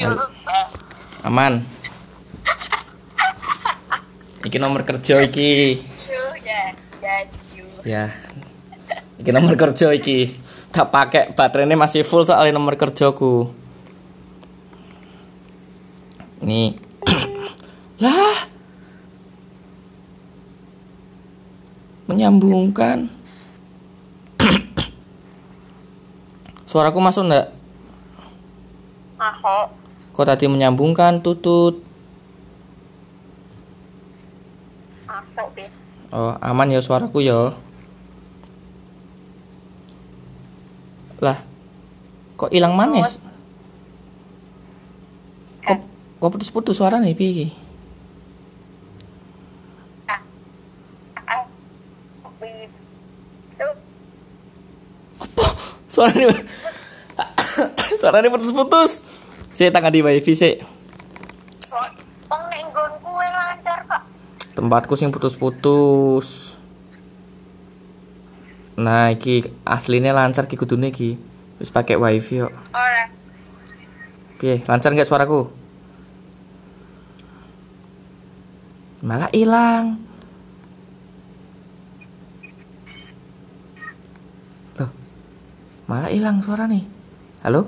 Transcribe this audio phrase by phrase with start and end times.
[0.00, 0.16] Yo.
[1.28, 1.60] Aman.
[4.40, 5.76] Iki nomor kerja iki.
[6.08, 6.62] Yo ya.
[7.04, 7.16] Ya.
[7.84, 8.04] Ya.
[9.20, 10.32] Iki nomor kerja iki.
[10.72, 13.52] Tak pakai baterainya masih full soalnya nomor kerjaku.
[16.40, 16.80] Nih.
[18.04, 18.36] lah.
[22.08, 23.19] Menyambungkan.
[26.70, 27.50] Suaraku masuk enggak?
[29.18, 29.74] Maho.
[30.14, 31.82] Kok tadi menyambungkan tutut?
[35.02, 35.74] Masuk bis.
[36.14, 37.50] Oh, aman ya suaraku ya.
[41.18, 41.42] Lah.
[42.38, 43.18] Kok hilang manis?
[45.66, 45.78] Kok
[46.22, 47.46] kok putus-putus suara nih piye iki?
[50.06, 50.22] Ah.
[52.38, 52.70] Bis.
[53.58, 53.74] Tuh.
[56.00, 56.32] Suaranya
[58.00, 59.04] Suaranya putus-putus.
[59.52, 60.56] Saya tangan di wifi sih.
[61.68, 61.88] Kok.
[64.56, 66.56] Tempatku sing putus-putus.
[68.80, 71.20] Nah, iki aslinya lancar ki kudune iki.
[71.60, 72.48] Wis pakai wifi.
[72.48, 73.04] Ora.
[74.40, 75.52] Piye, lancar nggak suaraku?
[79.04, 80.00] Malah hilang.
[85.90, 86.86] Malah hilang suara nih.
[87.42, 87.66] Halo?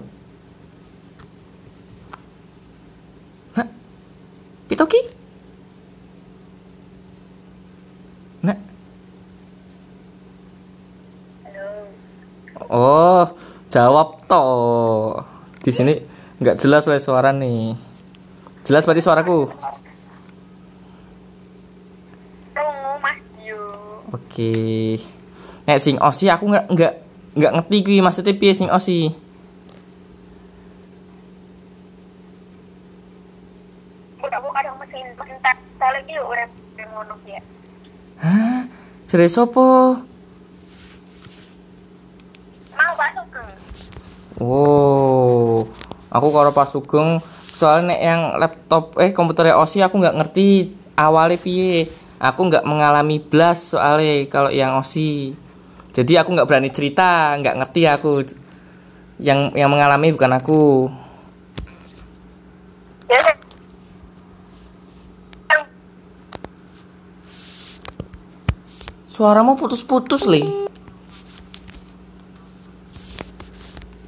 [3.59, 3.67] Nak?
[4.71, 5.03] Pitoki?
[8.47, 8.59] Nak?
[11.51, 11.67] Halo.
[12.71, 13.27] Oh,
[13.75, 15.19] jawab toh.
[15.59, 15.99] Di sini
[16.39, 17.75] nggak jelas oleh suara nih.
[18.63, 19.51] Jelas berarti suaraku.
[24.15, 24.55] Oke.
[25.67, 27.02] Nek sing osi aku nggak nggak
[27.33, 29.13] nggak ngerti kuwi maksudnya piye sing osi.
[38.23, 38.63] Hah?
[39.11, 39.99] Jere sopo?
[42.79, 43.43] Mau masuk ke?
[44.39, 45.67] Oh.
[46.07, 51.35] Aku kalau pas sugeng soalnya nek yang laptop eh komputernya osi aku nggak ngerti awalnya
[51.35, 51.91] piye.
[52.23, 55.35] Aku nggak mengalami blast soalnya kalau yang osi.
[55.93, 58.25] Jadi aku nggak berani cerita, nggak ngerti aku.
[59.21, 60.63] Yang yang mengalami bukan aku.
[69.13, 70.41] Suaramu putus-putus, Li.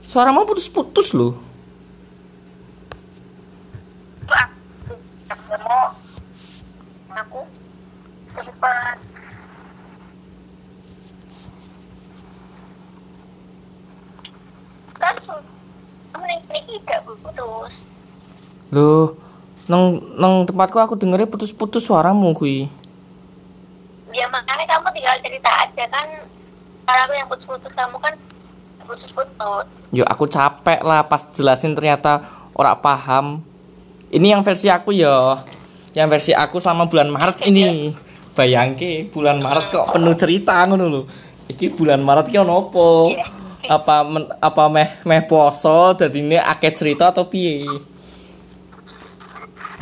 [0.09, 1.37] Suaramu putus-putus loh.
[5.28, 5.93] Aku mau
[7.12, 7.41] aku
[8.33, 8.97] cepat.
[14.97, 17.84] Kan kamu nih ini gak putus.
[18.73, 19.21] Loh,
[19.69, 22.71] nang nang tempatku aku dengernya putus-putus suaramu kui.
[24.15, 26.07] Ya makanya kamu tinggal cerita aja kan.
[26.87, 28.15] Kalau aku yang putus-putus kamu kan
[28.87, 29.67] putus-putus.
[29.91, 32.23] Yo aku capek lah pas jelasin ternyata
[32.55, 33.43] ora paham.
[34.15, 35.35] Ini yang versi aku yo.
[35.91, 37.91] Yang versi aku selama bulan Maret ini.
[38.39, 41.03] Bayangke bulan Maret kok penuh cerita ngono lho.
[41.51, 42.89] Iki bulan Maret ki ono apa?
[43.65, 47.67] Apa men- apa meh meh poso dadine akeh cerita atau piye?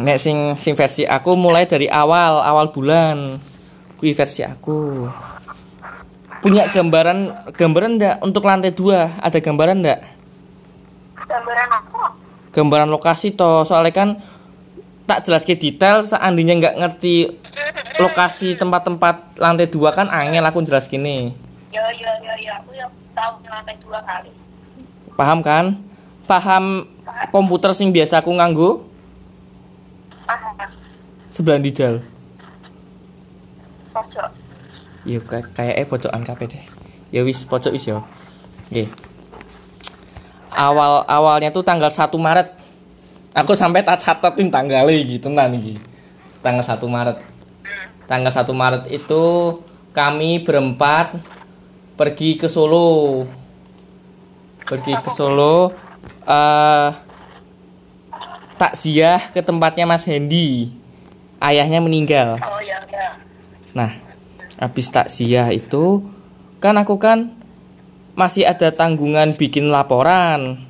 [0.00, 3.36] Nek sing sing versi aku mulai dari awal awal bulan.
[4.00, 5.08] Kui versi aku.
[6.42, 10.00] Punya gambaran gambaran ndak untuk lantai dua ada gambaran ndak?
[11.28, 12.00] Gambaran aku.
[12.53, 14.08] gambaran lokasi toh soalnya kan
[15.08, 17.32] tak jelas ke detail seandainya nggak ngerti
[17.97, 21.32] lokasi tempat-tempat lantai dua kan angel aku jelas gini
[21.72, 24.28] Yo yo yo yo aku yang tahu lantai dua kali.
[25.16, 25.80] paham kan
[26.28, 26.84] paham
[27.32, 28.91] komputer sing biasa aku nganggo Paham.
[31.32, 32.04] Sebelah dijal
[33.93, 34.28] Pojok.
[35.09, 36.65] yuk kayak eh pojokan kabeh deh.
[37.12, 38.00] Ya wis pojok wis yo.
[38.72, 38.88] Oke.
[40.53, 42.56] awal awalnya tuh tanggal 1 Maret.
[43.36, 45.77] Aku sampai tak catatin tanggalnya gitu tenan iki.
[46.41, 47.18] Tanggal 1 Maret.
[48.09, 49.24] Tanggal 1 Maret itu
[49.92, 51.21] kami berempat
[52.01, 53.28] pergi ke Solo.
[54.65, 55.77] Pergi ke Solo
[56.24, 56.91] eh
[58.56, 60.81] takziah ke tempatnya Mas Hendy
[61.42, 63.18] ayahnya meninggal Oh ya ya.
[63.72, 63.91] Nah,
[64.60, 66.04] habis takziah itu
[66.62, 67.33] kan aku kan
[68.12, 70.60] masih ada tanggungan bikin laporan.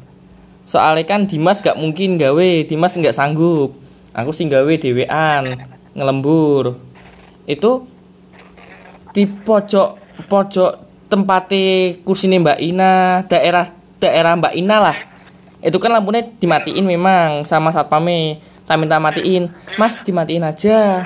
[0.62, 3.74] Soalnya kan Dimas gak mungkin gawe, Dimas nggak sanggup.
[4.14, 5.58] Aku sih gawe dewean,
[5.98, 6.78] ngelembur.
[7.50, 7.90] Itu
[9.10, 9.98] di pojok
[10.30, 10.72] pojok
[11.10, 13.66] tempatnya kursi Mbak Ina, daerah
[13.98, 14.98] daerah Mbak Ina lah
[15.62, 18.42] itu kan lampunya dimatiin memang sama satpame
[18.72, 19.52] tak minta matiin.
[19.76, 21.04] Mas dimatiin aja.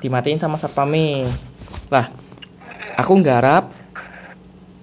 [0.00, 1.28] Dimatiin sama satpame
[1.92, 2.08] lah
[2.96, 3.68] aku nggarap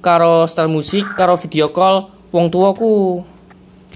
[0.06, 3.25] karo setel musik karo video call wong tuaku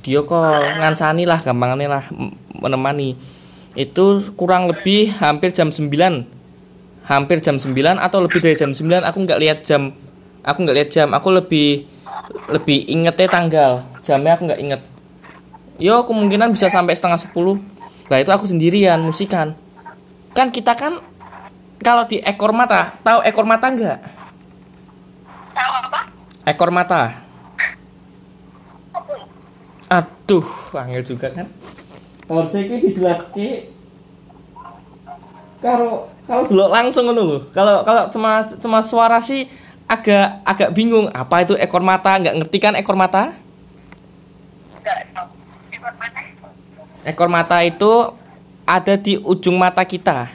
[0.02, 0.82] video call.
[0.82, 2.04] Ngancani lah gampangnya lah
[2.58, 3.14] menemani.
[3.78, 5.86] Itu kurang lebih hampir jam 9
[7.06, 9.94] hampir jam 9 atau lebih dari jam 9 aku nggak lihat jam.
[10.42, 11.14] Aku nggak lihat jam.
[11.14, 11.86] Aku lebih
[12.50, 13.72] lebih ingetnya tanggal.
[14.02, 14.82] Jamnya aku nggak inget.
[15.78, 17.78] Yo kemungkinan bisa sampai setengah 10
[18.10, 19.54] lah itu aku sendirian musikan.
[20.34, 20.98] Kan kita kan
[21.80, 24.00] kalau di ekor mata tahu ekor mata nggak?
[25.54, 26.00] Tahu apa?
[26.50, 27.14] Ekor mata.
[29.90, 31.48] Aduh angel juga kan.
[32.26, 33.50] Kalau saya ini dijelaske
[35.62, 39.46] kalau kalau dulu langsung ngono loh kalau kalau cuma cuma suara sih
[39.86, 41.10] agak agak bingung.
[41.14, 42.18] Apa itu ekor mata?
[42.18, 43.34] Nggak ngerti kan ekor mata
[44.80, 45.30] nggak tahu
[45.76, 46.20] ekor mana
[47.10, 48.14] ekor mata itu
[48.70, 50.30] ada di ujung mata kita.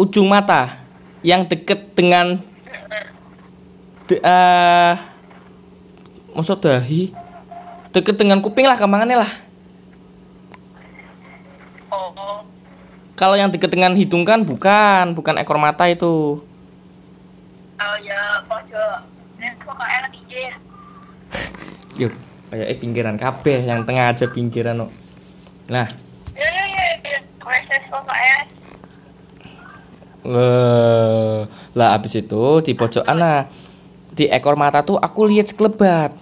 [0.00, 0.72] Ujung mata
[1.20, 2.40] yang deket dengan
[4.08, 4.94] de, eh
[6.32, 7.12] maksud dahi?
[7.92, 9.32] Deket dengan kuping lah gampangannya lah.
[11.92, 12.40] Oh.
[13.18, 16.40] Kalau yang deket dengan hidung kan bukan, bukan ekor mata itu.
[17.78, 19.04] oh ya pojok.
[22.00, 22.14] Yuk,
[22.50, 24.86] kayak eh pinggiran kabeh, yang tengah aja pinggiran no.
[25.68, 25.84] Nah,
[30.24, 31.38] eh,
[31.76, 33.44] lah abis itu di pojokan nah
[34.16, 36.16] di ekor mata tuh aku lihat sekelebat.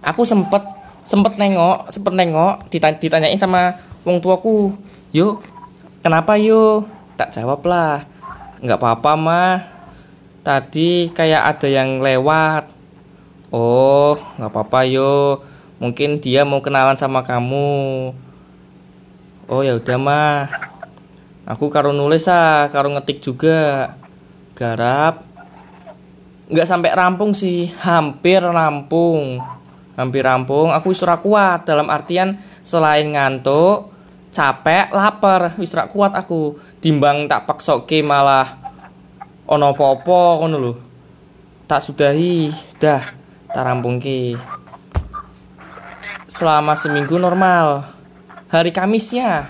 [0.00, 0.64] Aku sempet
[1.04, 3.76] sempet nengok, sempet nengok, ditanya, ditanyain sama
[4.08, 4.72] wong tuaku,
[5.12, 5.44] yuk
[6.00, 6.88] kenapa yuk?
[7.20, 8.08] Tak jawab lah,
[8.64, 9.54] nggak apa-apa mah.
[10.40, 12.72] Tadi kayak ada yang lewat.
[13.52, 15.44] Oh, nggak apa-apa yo.
[15.76, 18.16] Mungkin dia mau kenalan sama kamu.
[19.48, 20.44] Oh ya udah mah.
[21.48, 23.96] Aku karo nulis ah, karo ngetik juga.
[24.52, 25.24] Garap.
[26.52, 29.40] Nggak sampai rampung sih, hampir rampung.
[29.96, 30.68] Hampir rampung.
[30.76, 33.88] Aku wis kuat dalam artian selain ngantuk,
[34.36, 36.52] capek, lapar, wis kuat aku.
[36.84, 38.44] Timbang tak paksoke malah
[39.48, 40.72] ono popo ngono lho.
[41.64, 43.00] Tak sudahi, dah
[43.48, 44.36] tak rampungke.
[46.28, 47.97] Selama seminggu normal.
[48.48, 49.44] Hari Kamisnya.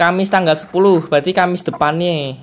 [0.00, 0.72] Kamis tanggal 10
[1.12, 2.40] berarti Kamis depannya.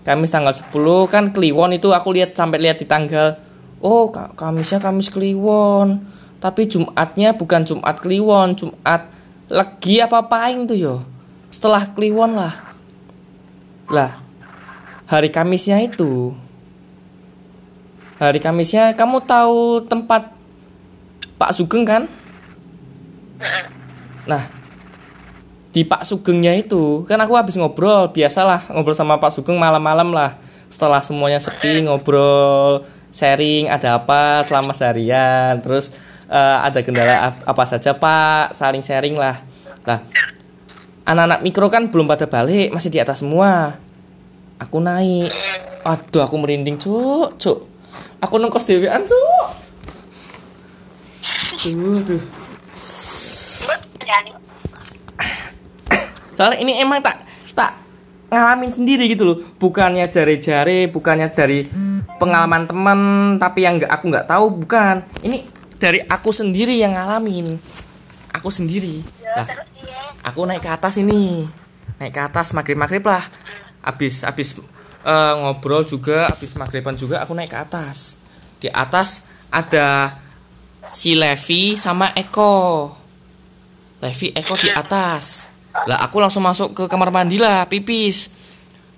[0.00, 0.72] Kamis tanggal 10
[1.12, 3.36] kan Kliwon itu aku lihat sampai lihat di tanggal
[3.84, 6.00] oh Ka- Kamisnya Kamis Kliwon.
[6.40, 9.12] Tapi Jumatnya bukan Jumat Kliwon Jumat
[9.52, 10.96] Legi apa paing tuh yo.
[11.52, 12.54] Setelah Kliwon lah.
[13.92, 14.16] Lah
[15.04, 16.32] hari Kamisnya itu.
[18.16, 20.32] Hari Kamisnya kamu tahu tempat
[21.36, 22.08] Pak Sugeng kan
[24.28, 24.42] nah
[25.70, 30.34] di Pak Sugengnya itu kan aku habis ngobrol biasalah ngobrol sama Pak Sugeng malam-malam lah.
[30.70, 35.98] Setelah semuanya sepi ngobrol sharing ada apa selama seharian terus
[36.30, 39.38] eh, ada kendala ap- apa saja Pak saling sharing lah.
[39.86, 40.02] Lah
[41.06, 43.78] anak-anak mikro kan belum pada balik masih di atas semua.
[44.58, 45.30] Aku naik.
[45.86, 47.58] Aduh aku merinding cuk cuk.
[48.22, 49.46] Aku nengkos dewean cuk.
[51.62, 52.22] Tuh tuh
[56.34, 57.20] soalnya ini emang tak
[57.52, 57.76] tak
[58.30, 59.38] ngalamin sendiri gitu loh.
[59.58, 61.66] Bukannya jare-jare bukannya dari
[62.16, 63.00] pengalaman teman
[63.36, 65.04] tapi yang nggak aku nggak tahu bukan.
[65.26, 65.38] Ini
[65.76, 67.44] dari aku sendiri yang ngalamin.
[68.40, 69.02] Aku sendiri.
[69.20, 69.48] Ya lah
[70.24, 71.44] aku naik ke atas ini.
[71.98, 73.20] Naik ke atas maghrib maghrib lah.
[73.84, 74.56] Habis habis
[75.04, 78.22] eh, ngobrol juga habis maghriban juga aku naik ke atas.
[78.60, 80.14] Di atas ada
[80.86, 82.99] si Levi sama Eko
[84.00, 85.52] Levi Eko di atas.
[85.84, 88.36] Lah aku langsung masuk ke kamar mandi lah pipis.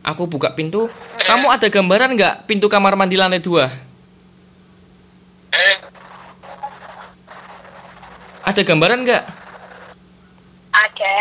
[0.03, 0.91] Aku buka pintu.
[1.23, 3.67] Kamu ada gambaran nggak pintu kamar mandi lantai dua?
[8.43, 9.25] Ada gambaran nggak?
[10.73, 11.15] Ada.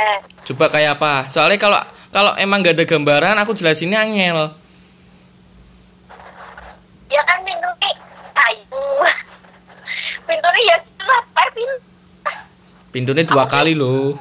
[0.50, 1.30] Coba kayak apa?
[1.30, 1.78] Soalnya kalau
[2.12, 4.52] kalau emang gak ada gambaran, aku jelasinnya angel.
[7.12, 7.72] ya kan pintu
[8.36, 8.84] kayu.
[10.28, 11.91] Pintunya ya apa pintu
[12.92, 14.20] Pintunya dua kali loh.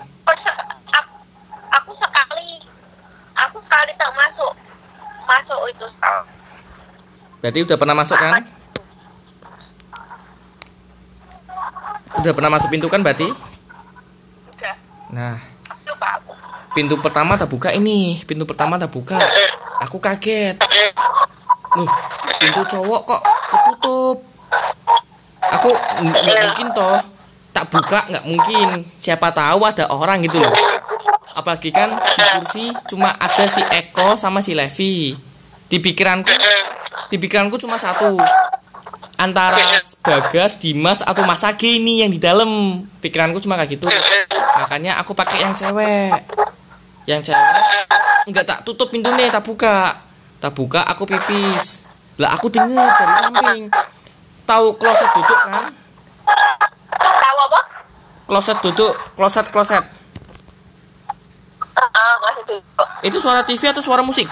[0.94, 1.14] aku,
[1.74, 2.62] aku sekali
[3.34, 4.54] aku sekali tak masuk
[5.26, 5.86] masuk itu
[7.42, 8.46] Berarti udah pernah masuk kan?
[12.22, 13.26] Udah pernah masuk pintu kan berarti?
[14.54, 14.74] udah
[15.10, 15.34] Nah,
[15.82, 16.30] aku
[16.70, 18.22] pintu pertama tak buka ini.
[18.22, 19.18] Pintu pertama tak buka.
[19.82, 20.62] Aku kaget.
[21.74, 21.90] Loh,
[22.38, 24.16] pintu cowok kok ketutup.
[25.58, 27.19] Aku aku nggak mungkin toh
[27.50, 28.68] tak buka nggak mungkin.
[28.86, 30.54] Siapa tahu ada orang gitu loh.
[31.34, 35.14] Apalagi kan di kursi cuma ada si Eko sama si Levi.
[35.70, 36.30] Di pikiranku
[37.10, 38.18] di pikiranku cuma satu.
[39.20, 42.82] Antara Bagas Dimas atau Mas Agi ini yang di dalam.
[43.04, 43.86] Pikiranku cuma kayak gitu.
[44.64, 46.16] Makanya aku pakai yang cewek.
[47.06, 47.64] Yang cewek
[48.20, 49.96] nggak tak tutup pintunya tak buka.
[50.40, 51.88] Tak buka aku pipis.
[52.16, 53.62] Lah aku denger dari samping.
[54.48, 55.70] Tahu kloset duduk kan
[58.30, 59.82] kloset duduk kloset kloset.
[61.74, 62.62] Ah masih
[63.02, 64.30] itu suara TV atau suara musik?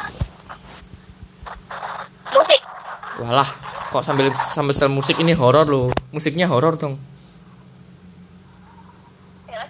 [2.30, 2.62] Musik.
[3.18, 3.50] Walah
[3.90, 5.90] kok sambil sambil setel musik ini horor loh.
[6.14, 6.94] Musiknya horor dong.
[9.50, 9.66] Ya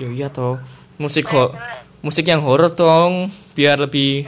[0.00, 0.56] ya iya toh.
[0.96, 1.52] Musik ho
[2.00, 4.26] musik yang horor dong biar lebih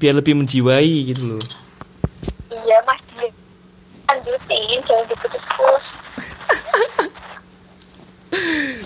[0.00, 1.59] biar lebih menjiwai gitu loh
[4.10, 5.84] lanjutin jangan diputus-putus.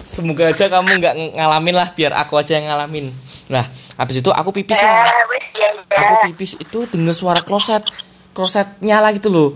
[0.04, 3.08] Semoga aja kamu nggak ng- ngalamin lah biar aku aja yang ngalamin.
[3.52, 3.64] Nah
[4.00, 5.08] habis itu aku pipis lah.
[5.10, 5.68] Eh wes ya
[6.00, 7.84] aku pipis itu denger suara kloset
[8.32, 9.52] kloset nyala gitu loh.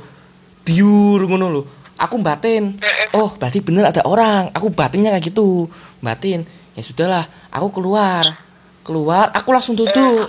[0.64, 1.64] Biur ngono loh.
[1.98, 2.76] Aku batin.
[3.16, 4.52] Oh berarti bener ada orang.
[4.52, 5.66] Aku batinnya kayak gitu.
[6.04, 6.44] Batin.
[6.76, 8.38] Ya sudahlah aku keluar.
[8.84, 10.28] Keluar aku langsung duduk.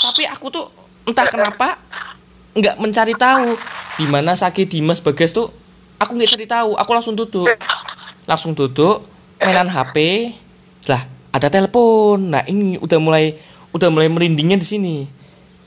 [0.00, 0.66] Tapi aku tuh
[1.04, 1.76] entah kenapa
[2.54, 3.58] nggak mencari tahu
[3.94, 5.50] di mana sakit Dimas Bagas tuh
[5.98, 7.48] aku nggak cari tahu aku langsung duduk.
[8.24, 9.04] Langsung duduk
[9.38, 9.96] mainan HP
[10.88, 11.02] lah
[11.34, 12.32] ada telepon.
[12.32, 13.34] Nah ini udah mulai
[13.74, 14.96] udah mulai merindingnya di sini.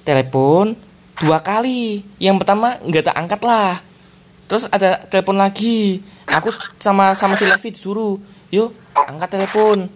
[0.03, 0.75] Telepon
[1.21, 2.03] dua kali.
[2.19, 3.79] Yang pertama nggak tak angkat lah.
[4.47, 6.01] Terus ada telepon lagi.
[6.27, 8.19] Aku sama sama si Levi disuruh
[8.51, 9.87] yuk angkat telepon.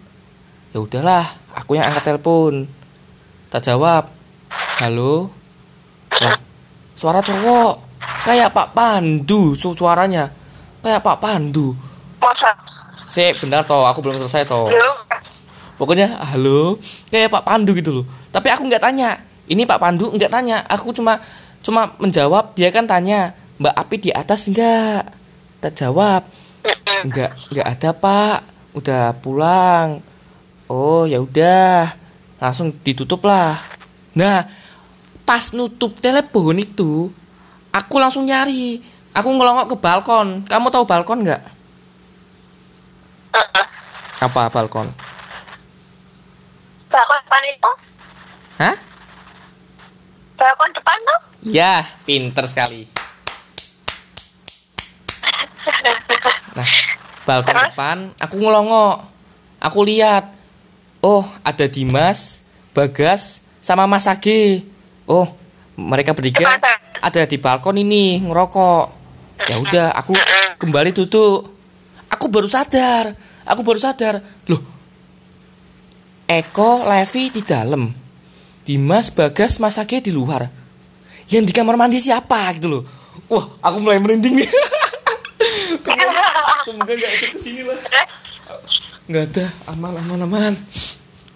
[0.72, 2.64] Ya udahlah aku yang angkat telepon.
[3.52, 4.08] Tak jawab.
[4.80, 5.28] Halo?
[6.20, 6.36] Lah
[6.96, 7.91] suara cowok
[8.24, 10.30] kayak Pak Pandu su suaranya
[10.80, 11.74] kayak Pak Pandu
[12.22, 12.54] masa
[13.12, 14.72] Sik, benar toh, aku belum selesai toh.
[14.72, 14.96] belum
[15.76, 16.80] Pokoknya halo,
[17.12, 18.06] kayak Pak Pandu gitu loh.
[18.32, 19.20] Tapi aku nggak tanya.
[19.50, 20.64] Ini Pak Pandu nggak tanya.
[20.64, 21.20] Aku cuma
[21.60, 22.56] cuma menjawab.
[22.56, 25.02] Dia kan tanya, Mbak Api di atas nggak?
[25.60, 26.24] Tak jawab.
[27.04, 28.38] Nggak, nggak ada Pak.
[28.78, 30.00] Udah pulang.
[30.72, 31.90] Oh ya udah,
[32.40, 33.60] langsung ditutup lah.
[34.16, 34.48] Nah,
[35.28, 37.12] pas nutup telepon itu,
[37.72, 38.78] aku langsung nyari.
[39.12, 40.44] Aku ngelongok ke balkon.
[40.48, 41.42] Kamu tahu balkon nggak?
[44.24, 44.92] Apa balkon?
[46.92, 47.70] balkon depan itu
[48.60, 48.76] Hah?
[50.36, 52.86] balkon depan tuh Ya, pinter sekali.
[56.52, 56.68] Nah,
[57.24, 57.72] balkon Terus?
[57.72, 59.08] depan, aku ngelongok.
[59.56, 60.28] Aku lihat,
[61.00, 64.60] oh ada Dimas, Bagas, sama Mas Age.
[65.08, 65.24] Oh,
[65.80, 66.81] mereka bertiga Masa?
[67.02, 69.02] Ada di balkon ini ngerokok.
[69.50, 70.14] Ya udah, aku
[70.62, 71.50] kembali duduk.
[72.14, 73.10] Aku baru sadar,
[73.42, 74.22] aku baru sadar.
[74.46, 74.62] Loh,
[76.30, 77.90] Eko, Levi di dalam.
[78.62, 80.46] Dimas, Bagas, Mas Age di luar.
[81.26, 82.82] Yang di kamar mandi siapa gitu loh.
[83.26, 84.46] Wah, aku mulai merinding nih.
[86.66, 87.74] Semoga nggak ikut ke sini lah.
[89.10, 90.54] Nggak ada, aman, aman, aman.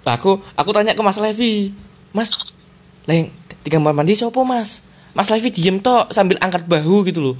[0.06, 1.75] Lah aku, aku tanya ke Mas Levi,
[2.14, 2.38] Mas,
[3.11, 3.26] yang
[3.66, 4.87] di kamar mandi siapa Mas?
[5.16, 7.37] Mas Levi diem tok sambil angkat bahu gitu loh.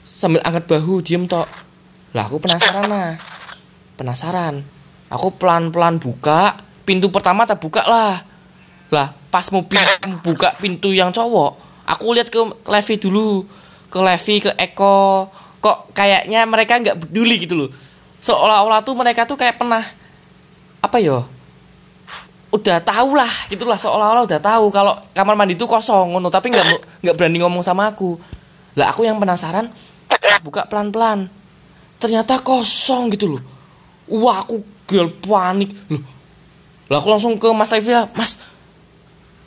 [0.00, 1.44] Sambil angkat bahu diem tok.
[2.16, 3.20] Lah aku penasaran nah.
[4.00, 4.64] Penasaran.
[5.12, 6.56] Aku pelan-pelan buka,
[6.88, 8.16] pintu pertama tak buka lah.
[8.88, 9.84] Lah, pas mau pin-
[10.24, 11.52] buka pintu yang cowok,
[11.84, 13.44] aku lihat ke Levi dulu.
[13.92, 15.28] Ke Levi, ke Eko.
[15.60, 17.68] Kok kayaknya mereka nggak peduli gitu loh.
[18.24, 19.84] Seolah-olah tuh mereka tuh kayak pernah
[20.80, 21.28] apa yo?
[22.52, 27.00] Udah tahu lah, gitulah seolah-olah udah tahu kalau kamar mandi itu kosong ngono, tapi nggak
[27.00, 28.20] nggak berani ngomong sama aku.
[28.76, 29.72] Lah aku yang penasaran,
[30.44, 31.32] buka pelan-pelan.
[31.96, 33.42] Ternyata kosong gitu loh.
[34.12, 35.72] Wah, aku gel panik.
[35.88, 36.04] Loh,
[36.92, 38.52] lah aku langsung ke Mas Levi lah, Mas,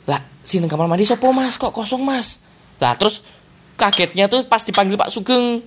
[0.06, 2.46] lah sini kamar mandi sopo mas kok kosong mas
[2.78, 3.26] lah terus
[3.74, 5.60] kagetnya tuh pas dipanggil Pak Sugeng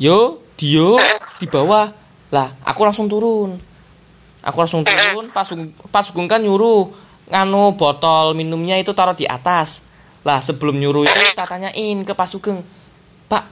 [0.00, 0.96] yo Dio
[1.36, 1.92] di bawah
[2.32, 3.54] lah aku langsung turun
[4.44, 6.92] aku langsung turun Pak Sugeng, Pak Sugeng kan nyuruh
[7.32, 9.88] nganu botol minumnya itu taruh di atas.
[10.24, 12.60] Lah sebelum nyuruh itu tak tanyain ke Pak Sugeng
[13.28, 13.44] Pak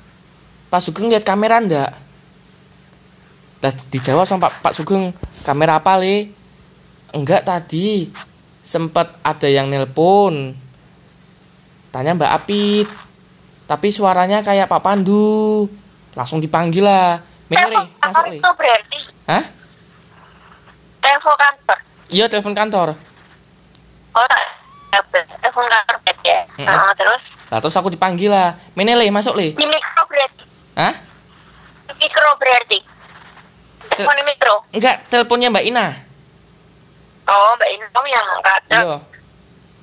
[0.68, 1.90] Pak Sugeng lihat kamera ndak?
[3.64, 5.16] Lah dijawab sama Pak, Pak Sugeng
[5.48, 6.28] kamera apa le?
[7.12, 8.08] Enggak tadi
[8.64, 10.56] sempat ada yang nelpon.
[11.92, 12.88] Tanya Mbak Apit
[13.68, 15.68] tapi suaranya kayak Pak Pandu.
[16.12, 17.20] Langsung dipanggil lah.
[17.48, 18.98] Menere masuk itu berarti
[21.12, 21.78] telepon kantor
[22.08, 22.88] iya telepon kantor
[24.12, 24.42] oh tak
[25.40, 26.38] telepon kantor ya.
[26.62, 28.56] Nah, terus Lah terus aku dipanggil lah.
[28.72, 29.52] Mene le, masuk le.
[29.52, 30.94] di mikro berarti Hah?
[31.84, 35.86] di mikro berarti Tel- telepon di mikro Enggak, teleponnya Mbak Ina.
[37.22, 38.96] oh mbak ini kamu yang angkat Iya.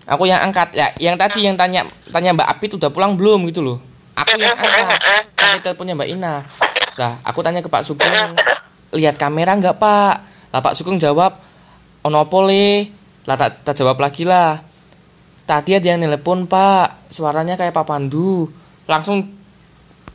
[0.09, 0.73] Aku yang angkat.
[0.73, 3.77] Ya, yang tadi yang tanya tanya Mbak Apit udah pulang belum gitu loh.
[4.17, 5.23] Aku yang angkat.
[5.37, 6.33] Pakai teleponnya Mbak Ina.
[6.97, 8.33] Lah, aku tanya ke Pak Sugeng,
[8.91, 10.25] lihat kamera enggak, Pak?
[10.49, 11.37] Lah Pak Sugeng jawab,
[12.05, 12.89] ono apa le?
[13.29, 14.57] Lah tak, tak jawab lagi lah.
[15.45, 17.09] Tadi ada yang nelpon, Pak.
[17.09, 18.49] Suaranya kayak Pak Pandu.
[18.89, 19.25] Langsung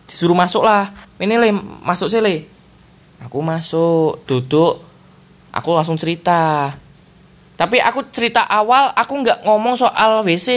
[0.07, 0.91] disuruh masuk lah.
[1.19, 2.47] Ini le, masuk sih le.
[3.23, 4.83] Aku masuk, duduk.
[5.55, 6.75] Aku langsung cerita.
[7.55, 10.51] Tapi aku cerita awal aku nggak ngomong soal WC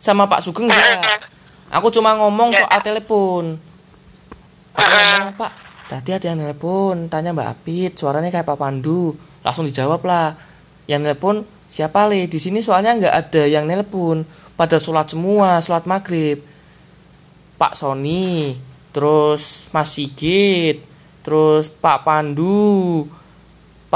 [0.00, 1.28] sama Pak Sugeng enggak.
[1.68, 3.60] Aku cuma ngomong soal telepon.
[4.72, 5.52] Aku ngomong Pak,
[5.86, 9.14] tadi ada yang telepon, tanya Mbak Apit, suaranya kayak Pak Pandu.
[9.42, 10.34] Langsung dijawab lah.
[10.86, 11.34] Yang telepon
[11.66, 12.26] siapa le?
[12.30, 14.22] Di sini soalnya nggak ada yang nelpon.
[14.54, 16.42] Pada sholat semua, sholat maghrib.
[17.56, 18.52] Pak Sony,
[18.92, 20.84] terus Mas Sigit,
[21.24, 23.08] terus Pak Pandu,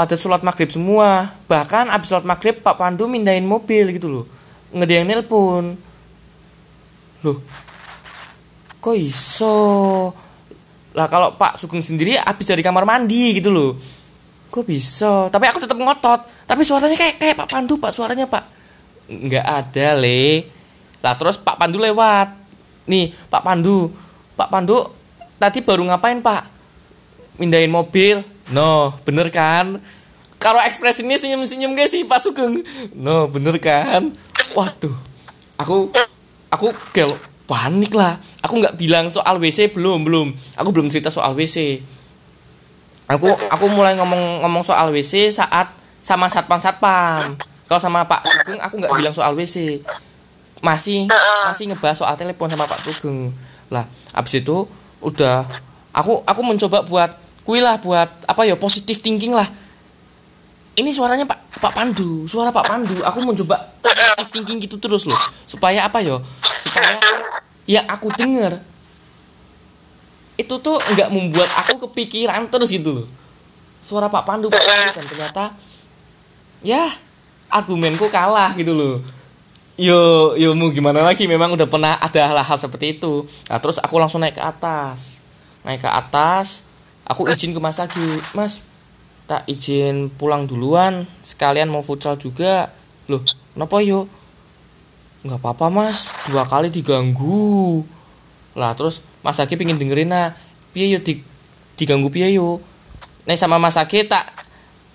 [0.01, 4.25] pada sholat maghrib semua bahkan abis sholat maghrib Pak Pandu mindahin mobil gitu loh
[4.71, 5.77] nggak ada yang nelpon
[7.21, 7.37] loh
[8.81, 10.09] kok iso
[10.91, 13.71] lah kalau Pak Sugeng sendiri abis dari kamar mandi gitu loh.
[14.51, 15.31] Kok bisa?
[15.31, 16.27] Tapi aku tetap ngotot.
[16.43, 18.43] Tapi suaranya kayak kayak Pak Pandu Pak suaranya Pak.
[19.07, 20.43] Nggak ada le.
[20.99, 22.35] Lah terus Pak Pandu lewat.
[22.91, 23.87] Nih Pak Pandu.
[24.35, 24.83] Pak Pandu
[25.39, 26.43] tadi baru ngapain Pak?
[27.39, 28.19] Mindahin mobil.
[28.51, 29.79] No bener kan?
[30.41, 32.59] Kalau ekspresinya senyum-senyum gak sih Pak Sugeng.
[32.97, 34.11] No bener kan?
[34.51, 34.97] Waduh.
[35.61, 35.93] Aku
[36.51, 37.15] aku gel
[37.47, 38.19] panik lah
[38.51, 40.27] aku nggak bilang soal WC belum belum.
[40.59, 41.79] Aku belum cerita soal WC
[43.11, 45.67] aku aku mulai ngomong ngomong soal WC saat
[45.99, 47.35] sama satpam satpam
[47.67, 49.83] kalau sama Pak Sugeng aku nggak bilang soal WC
[50.63, 51.11] masih
[51.47, 53.31] masih ngebahas soal telepon sama Pak Sugeng.
[53.71, 54.67] Lah abis itu
[55.03, 55.47] udah
[55.91, 57.11] aku aku mencoba buat
[57.43, 59.47] kui lah buat apa ya positif thinking lah.
[60.71, 62.99] Ini suaranya Pak Pak Pandu suara Pak Pandu.
[63.03, 63.59] Aku mencoba
[64.15, 65.19] positif thinking gitu terus loh.
[65.47, 66.19] Supaya apa ya?
[66.59, 66.99] Supaya
[67.69, 68.61] yang aku dengar
[70.39, 73.07] itu tuh nggak membuat aku kepikiran terus gitu loh.
[73.81, 75.43] Suara Pak Pandu Pak Pandu dan ternyata
[76.65, 76.81] ya
[77.49, 78.97] argumenku kalah gitu loh.
[79.77, 81.29] Yo yo mau gimana lagi?
[81.29, 83.25] Memang udah pernah ada hal-hal seperti itu.
[83.49, 85.21] Nah terus aku langsung naik ke atas.
[85.61, 86.71] Naik ke atas
[87.05, 88.21] aku izin ke Mas Agi.
[88.33, 88.73] Mas
[89.29, 91.05] tak izin pulang duluan.
[91.21, 92.73] Sekalian mau futsal juga.
[93.09, 93.21] Loh
[93.53, 94.09] kenapa yo
[95.25, 96.13] nggak apa-apa mas.
[96.29, 97.85] Dua kali diganggu.
[98.57, 100.35] Lah terus Mas Agi pengen dengerin nah
[100.75, 101.21] piye yo di,
[101.77, 102.59] diganggu piye yo?
[103.29, 104.27] Nih sama Mas Agi tak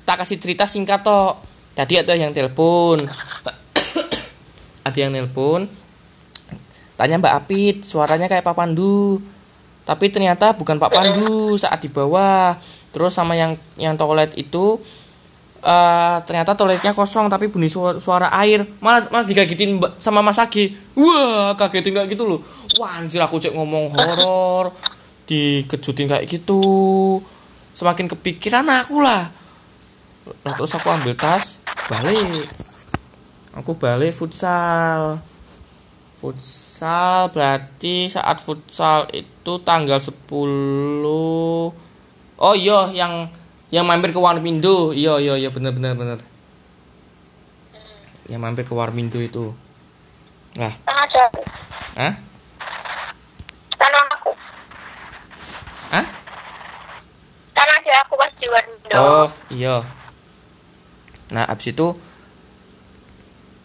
[0.04, 1.38] tak kasih cerita singkat toh
[1.72, 3.06] tadi ada yang telepon.
[4.86, 5.66] Ada yang nelpon
[6.96, 9.20] tanya Mbak Apit suaranya kayak Pak Pandu
[9.86, 12.58] tapi ternyata bukan Pak Pandu saat di bawah.
[12.90, 14.82] Terus sama yang yang toilet itu
[15.62, 18.64] eh ternyata toiletnya kosong tapi bunyi suara, suara air.
[18.80, 20.72] Malah malah digagetin Mbak- sama Mas Agi.
[20.96, 22.40] Wah kagetin kayak gitu loh.
[22.76, 24.72] Wah anjir aku cek ngomong horor
[25.26, 27.18] dikejutin kayak gitu.
[27.76, 29.28] Semakin kepikiran aku lah.
[30.42, 32.48] Lah terus aku ambil tas balik.
[33.56, 35.20] Aku balik futsal.
[36.16, 41.86] Futsal berarti saat futsal itu tanggal 10
[42.36, 43.28] oh iya yang
[43.74, 46.18] yang mampir ke Warmindo iya iya iya bener bener bener.
[48.30, 49.50] Yang mampir ke Warmindo itu.
[50.54, 51.24] Nah ada.
[51.98, 52.14] Ah
[53.74, 54.30] tangan aku.
[55.90, 56.06] Ah
[57.54, 59.82] kan ada aku pas di Warmindo oh iya.
[61.34, 61.90] Nah abis itu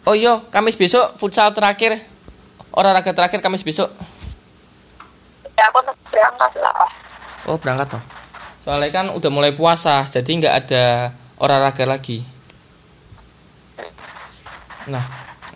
[0.09, 2.01] oh iya Kamis besok futsal terakhir.
[2.73, 3.93] Olahraga terakhir Kamis besok.
[5.53, 6.73] Ya aku berangkat lah.
[7.45, 8.03] Oh berangkat toh.
[8.61, 10.85] Soalnya kan udah mulai puasa, jadi nggak ada
[11.41, 12.21] olahraga lagi.
[14.85, 15.01] Nah,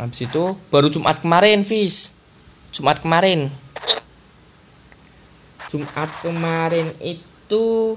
[0.02, 2.18] habis itu baru Jumat kemarin, Fis.
[2.74, 3.54] Jumat kemarin.
[5.70, 7.94] Jumat kemarin itu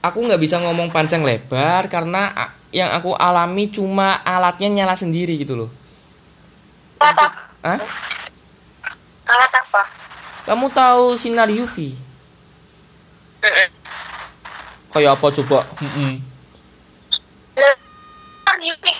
[0.00, 2.32] aku nggak bisa ngomong panjang lebar karena
[2.72, 5.70] yang aku alami cuma alatnya nyala sendiri gitu loh.
[7.00, 7.80] alat apa Hah?
[9.28, 9.82] alat apa
[10.48, 12.07] Kamu tahu sinar UV?
[14.88, 15.58] Kayak apa coba?
[18.58, 18.90] Ngerti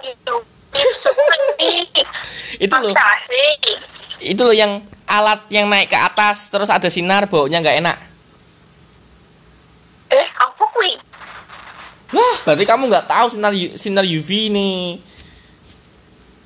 [0.00, 0.36] gitu
[2.60, 2.94] Itu loh.
[4.20, 7.98] Itu loh yang alat yang naik ke atas terus ada sinar baunya nggak enak
[10.14, 10.94] eh apa kui
[12.14, 15.02] lah berarti kamu nggak tahu sinar sinar UV ini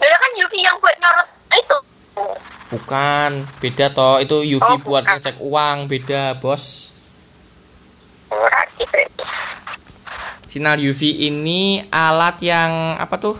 [0.00, 1.78] Beda kan UV yang buat nyorot itu.
[2.94, 3.32] Bukan.
[3.58, 5.18] Beda toh itu UV Oh, buat bukan.
[5.18, 6.94] ngecek uang beda bos.
[10.46, 13.34] Sinar UV ini alat yang apa tuh?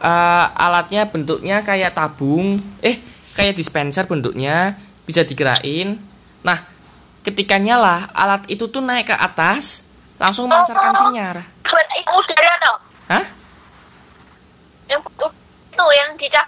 [0.00, 2.60] Eh, alatnya bentuknya kayak tabung.
[2.84, 5.96] Eh kayak dispenser bentuknya bisa digerakin
[6.40, 6.58] nah
[7.22, 12.76] ketika nyala alat itu tuh naik ke atas langsung memancarkan sinyal Buat itu udara toh.
[13.06, 13.24] hah?
[14.86, 15.00] Yang
[15.70, 16.46] itu yang tidak.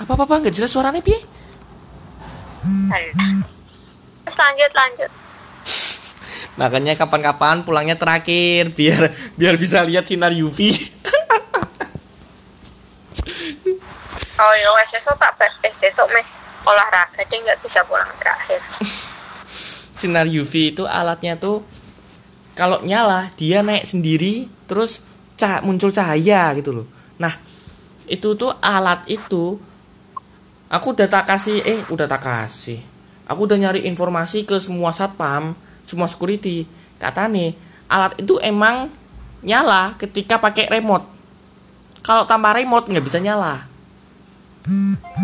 [0.00, 1.20] Apa apa apa nggak jelas suaranya piye
[4.24, 5.10] Terus lanjut lanjut.
[6.56, 9.08] makanya kapan-kapan pulangnya terakhir biar
[9.40, 10.58] biar bisa lihat sinar UV
[14.40, 16.24] Oh iya, wes esok tak eh esok meh
[16.64, 18.60] olahraga dia nggak bisa pulang terakhir.
[20.00, 21.60] sinar UV itu alatnya tuh
[22.56, 25.04] kalau nyala dia naik sendiri terus
[25.36, 26.86] cah muncul cahaya gitu loh
[27.20, 27.32] nah
[28.08, 29.60] itu tuh alat itu
[30.70, 32.78] aku udah tak kasih eh udah tak kasih.
[33.26, 35.52] Aku udah nyari informasi ke semua satpam
[35.82, 36.64] semua security.
[37.02, 37.58] Kata nih
[37.90, 38.86] alat itu emang
[39.42, 41.02] nyala ketika pakai remote.
[42.06, 43.66] Kalau tanpa remote nggak bisa nyala.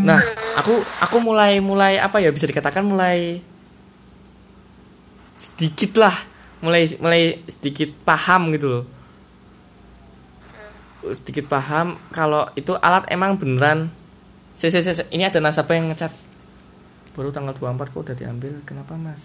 [0.02, 0.20] Nah
[0.58, 3.38] aku aku mulai mulai apa ya bisa dikatakan mulai
[5.38, 6.16] sedikit lah.
[6.64, 8.84] Mulai mulai sedikit paham gitu loh.
[11.14, 13.86] Sedikit paham kalau itu alat emang beneran
[14.56, 16.12] se, se, se, se- ini ada nasabah yang ngecat.
[17.12, 18.54] Baru tanggal 24 kok udah diambil.
[18.64, 19.24] Kenapa mas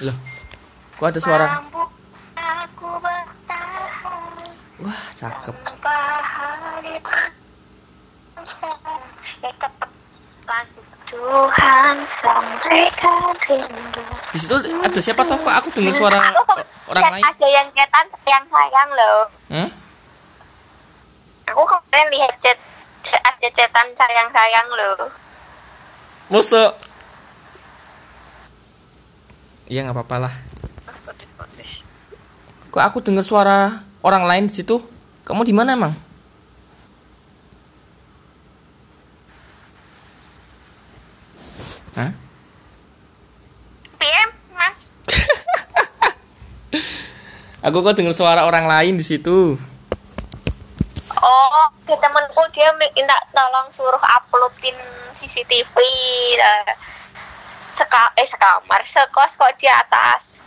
[0.00, 0.16] loh
[1.00, 1.46] kok ada suara?
[4.84, 5.56] Wah cakep.
[9.40, 9.50] Ya
[11.08, 14.04] Tuhan sampaikan rindu.
[14.30, 15.40] Di situ ada siapa toh?
[15.40, 16.60] Kok aku dengar suara Aku
[16.92, 17.24] orang lain?
[17.24, 19.20] ada yang cetan sayang sayang loh.
[19.48, 19.70] Hmm?
[21.50, 22.54] aku kemarin lihat chat
[23.10, 25.08] ada cetan sayang sayang loh.
[26.30, 26.76] Musuh
[29.70, 30.34] iya nggak apa-apa lah
[32.80, 34.80] kok aku dengar suara orang lain di situ
[35.28, 35.92] kamu di mana emang
[41.92, 42.08] Hah?
[44.00, 44.80] PM mas
[47.68, 49.60] Aku kok dengar suara orang lain di situ.
[51.20, 54.80] oh di temenku dia minta tolong suruh uploadin
[55.20, 55.76] CCTV
[56.32, 56.72] eh,
[57.76, 60.40] seka eh sekamar sekos kok di atas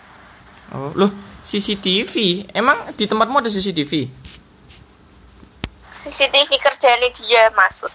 [0.74, 2.48] Oh, loh, CCTV.
[2.56, 4.08] Emang di tempatmu ada CCTV?
[6.04, 7.92] CCTV kerjanya dia masuk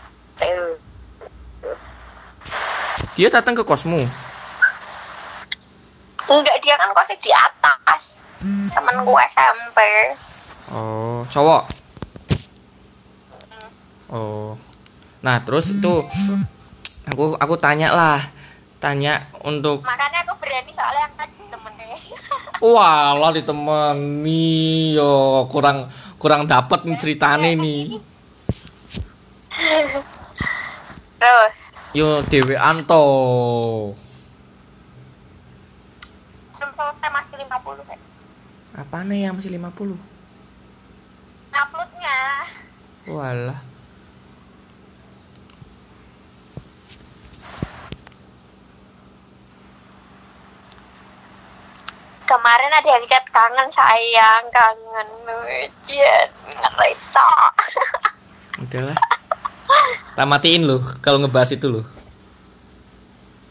[3.17, 3.99] Dia datang ke kosmu.
[6.29, 8.21] enggak dia kan kosnya di atas
[8.77, 9.79] temenku SMP
[10.69, 11.65] Oh, cowok.
[14.13, 14.53] Oh.
[15.25, 15.95] Nah, terus itu
[17.09, 18.21] aku aku tanya lah.
[18.79, 21.99] Tanya untuk makanya aku berani soalnya kan temennya
[22.59, 24.51] Walah ditemani
[24.93, 25.87] yo kurang
[26.19, 27.95] kurang dapat ceritane nih.
[31.19, 31.53] terus
[31.95, 33.05] Yo dewean to.
[36.53, 37.99] belum selesai masih 50 kan
[38.77, 39.95] Apa nih yang masih 50?
[41.51, 42.19] uploadnya
[43.09, 43.68] Walah.
[52.29, 57.29] Kemarin ada yang chat kangen sayang kangen ujian ngerasa
[58.61, 58.97] Udahlah.
[60.13, 61.87] Tak matiin loh kalau ngebahas itu loh.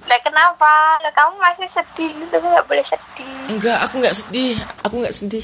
[0.07, 4.55] lah kenapa lah kamu masih sedih lu tuh nggak boleh sedih Enggak, aku nggak sedih.
[4.87, 5.43] Aku nggak sedih.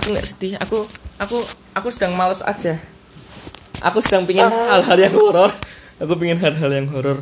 [0.00, 0.52] Aku nggak sedih.
[0.58, 0.78] Aku
[1.22, 1.38] aku
[1.76, 2.74] aku sedang males aja.
[3.86, 5.52] Aku sedang pingin hal-hal yang horor.
[6.02, 7.20] Aku pingin hal-hal yang horor.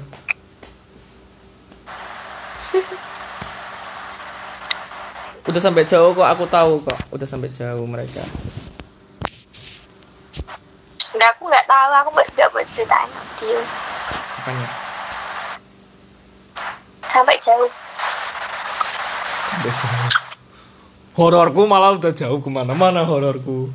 [5.44, 6.98] Udah sampai jauh kok, aku tahu kok.
[7.12, 8.24] Udah sampai jauh mereka.
[11.14, 11.90] nggak aku nggak tahu.
[12.00, 13.60] Aku nggak mau ceritain dia.
[14.40, 14.68] Apanya?
[17.14, 17.70] sampai jauh.
[19.46, 20.10] Sampai jauh.
[21.14, 23.70] Hororku malah udah jauh ke mana-mana hororku.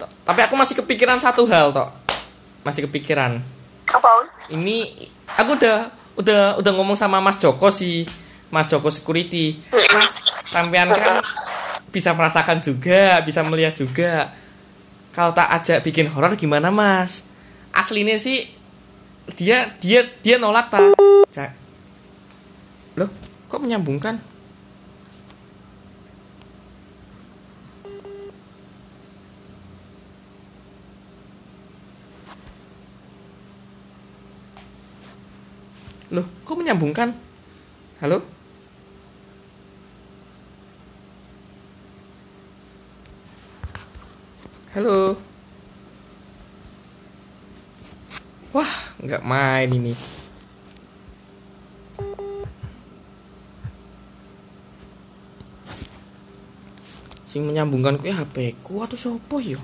[0.00, 1.88] Tapi aku masih kepikiran satu hal tok.
[2.66, 3.40] Masih kepikiran.
[3.88, 4.28] Apa?
[4.52, 4.84] Ini
[5.40, 5.78] aku udah
[6.20, 8.04] udah udah ngomong sama Mas Joko sih
[8.50, 9.54] Mas Joko Security.
[9.94, 11.22] Mas sampean kan
[11.90, 14.30] bisa merasakan juga bisa melihat juga.
[15.10, 17.34] Kalau tak ajak bikin horor gimana Mas?
[17.74, 18.46] Aslinya sih
[19.38, 20.94] dia dia dia nolak tak
[21.30, 21.54] Ja-
[22.98, 23.06] loh
[23.46, 24.18] kok menyambungkan?
[36.10, 37.14] Loh kok menyambungkan?
[38.02, 38.39] Halo
[44.70, 45.18] halo.
[48.54, 49.94] Wah nggak main ini.
[57.26, 59.58] Sing menyambungkan kuwi HP ku atau sopo yo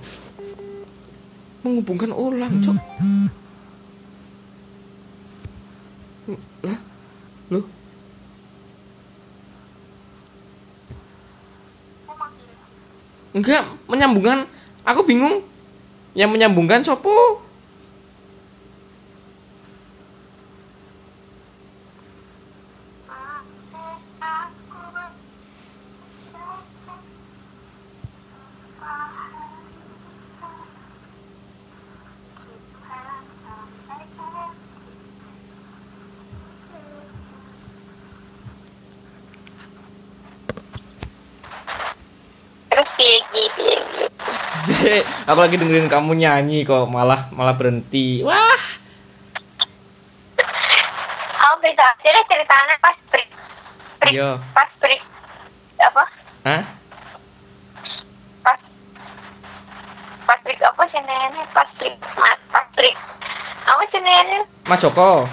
[1.62, 2.78] menghubungkan ulang cok.
[6.66, 6.78] Lah
[7.54, 7.62] lu?
[13.34, 14.55] Enggak menyambungkan
[14.86, 15.42] aku bingung.
[16.16, 17.44] Yang menyambungkan sopo
[42.76, 43.20] terus piye
[43.56, 43.76] piye
[44.66, 48.22] Jek, aku lagi dengerin kamu nyanyi kok malah malah berhenti.
[48.22, 48.62] Wah!
[51.36, 53.28] Kamu bisa jadi ceritanya pas break
[53.98, 54.38] break Iya.
[54.54, 55.02] pas break
[55.82, 56.04] apa?
[56.46, 56.62] Hah?
[58.46, 58.58] pas
[60.26, 61.68] pas apa sih nenek pas
[62.14, 62.66] mas pas
[63.66, 65.26] apa sih nenek Mas Joko?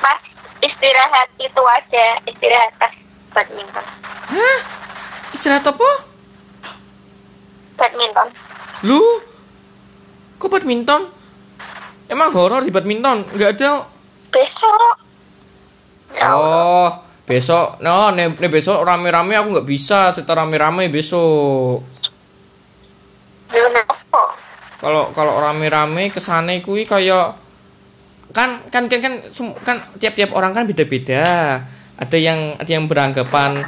[0.00, 0.20] Pas
[0.60, 2.92] istirahat itu aja istirahat pas
[3.32, 3.84] badminton
[4.28, 4.58] hah?
[5.32, 5.88] Istirahat apa
[8.86, 9.00] lu?
[10.40, 11.04] Kok badminton?
[12.10, 13.22] Emang horor di badminton?
[13.36, 13.86] Nggak ada?
[14.32, 14.92] Besok.
[16.16, 16.90] Ya oh
[17.28, 17.78] besok.
[17.84, 21.86] No ne, ne besok rame-rame aku nggak bisa cerita rame-rame besok.
[23.46, 24.22] Kenapa?
[24.80, 27.36] Kalau kalau rame-rame kesane kui kayak
[28.30, 29.14] kan kan kan kan
[29.62, 31.22] kan tiap-tiap orang kan beda-beda.
[32.00, 33.60] Ada yang ada yang beranggapan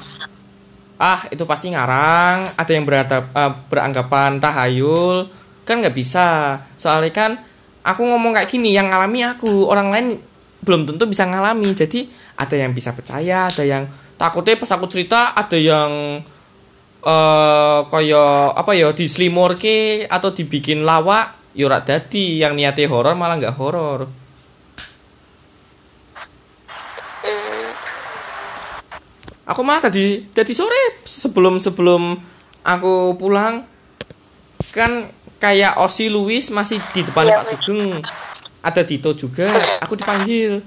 [1.02, 2.46] ah itu pasti ngarang.
[2.54, 5.26] Ada yang beradap, eh, beranggapan tahayul
[5.66, 6.62] kan nggak bisa.
[6.78, 7.30] Soalnya kan
[7.82, 9.66] aku ngomong kayak gini yang ngalami aku.
[9.66, 10.14] Orang lain
[10.62, 11.66] belum tentu bisa ngalami.
[11.74, 12.06] Jadi
[12.38, 13.84] ada yang bisa percaya ada yang
[14.14, 16.22] takutnya pas aku cerita ada yang
[17.02, 22.38] eh kaya apa ya dislimorke atau dibikin lawak ya ora dadi.
[22.38, 24.21] Yang niatnya horor malah nggak horor
[29.46, 32.14] aku malah tadi tadi sore sebelum sebelum
[32.62, 33.66] aku pulang
[34.70, 35.10] kan
[35.42, 37.46] kayak Osi Louis masih di depan Iya, Pak.
[37.50, 37.98] Sugeng.
[38.62, 39.50] Ada Dito juga
[39.82, 40.62] aku dipanggil.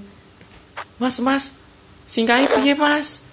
[1.00, 1.56] Mas Mas
[2.04, 3.24] singkai piye Mas?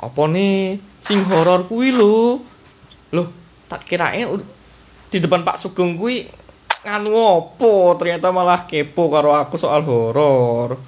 [0.00, 2.40] Apa nih sing horor kuwi lho.
[3.12, 3.28] Loh
[3.68, 4.24] tak kirain
[5.12, 6.24] di depan Pak Sugeng kuwi
[6.88, 7.92] nganu opo?
[8.00, 10.80] Ternyata malah kepo karo aku soal horor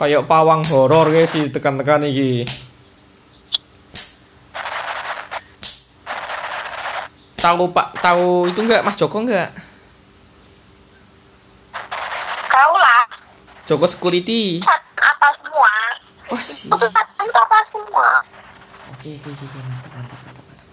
[0.00, 2.48] kayak pawang horor guys sih tekan-tekan iki.
[7.36, 8.80] Tahu pak tahu itu enggak?
[8.80, 9.52] Mas Joko enggak?
[12.48, 13.04] Kau lah.
[13.68, 14.64] Joko Security.
[14.96, 15.72] Apa semua?
[16.32, 18.24] Wah sih apa semua?
[18.96, 20.68] Oke oke oke mantap mantap mantap mantap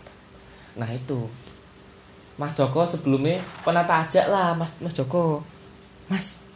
[0.79, 1.19] nah itu.
[2.39, 5.43] Mas Joko sebelumnya pernah tak ajak lah Mas Mas Joko.
[6.07, 6.46] Mas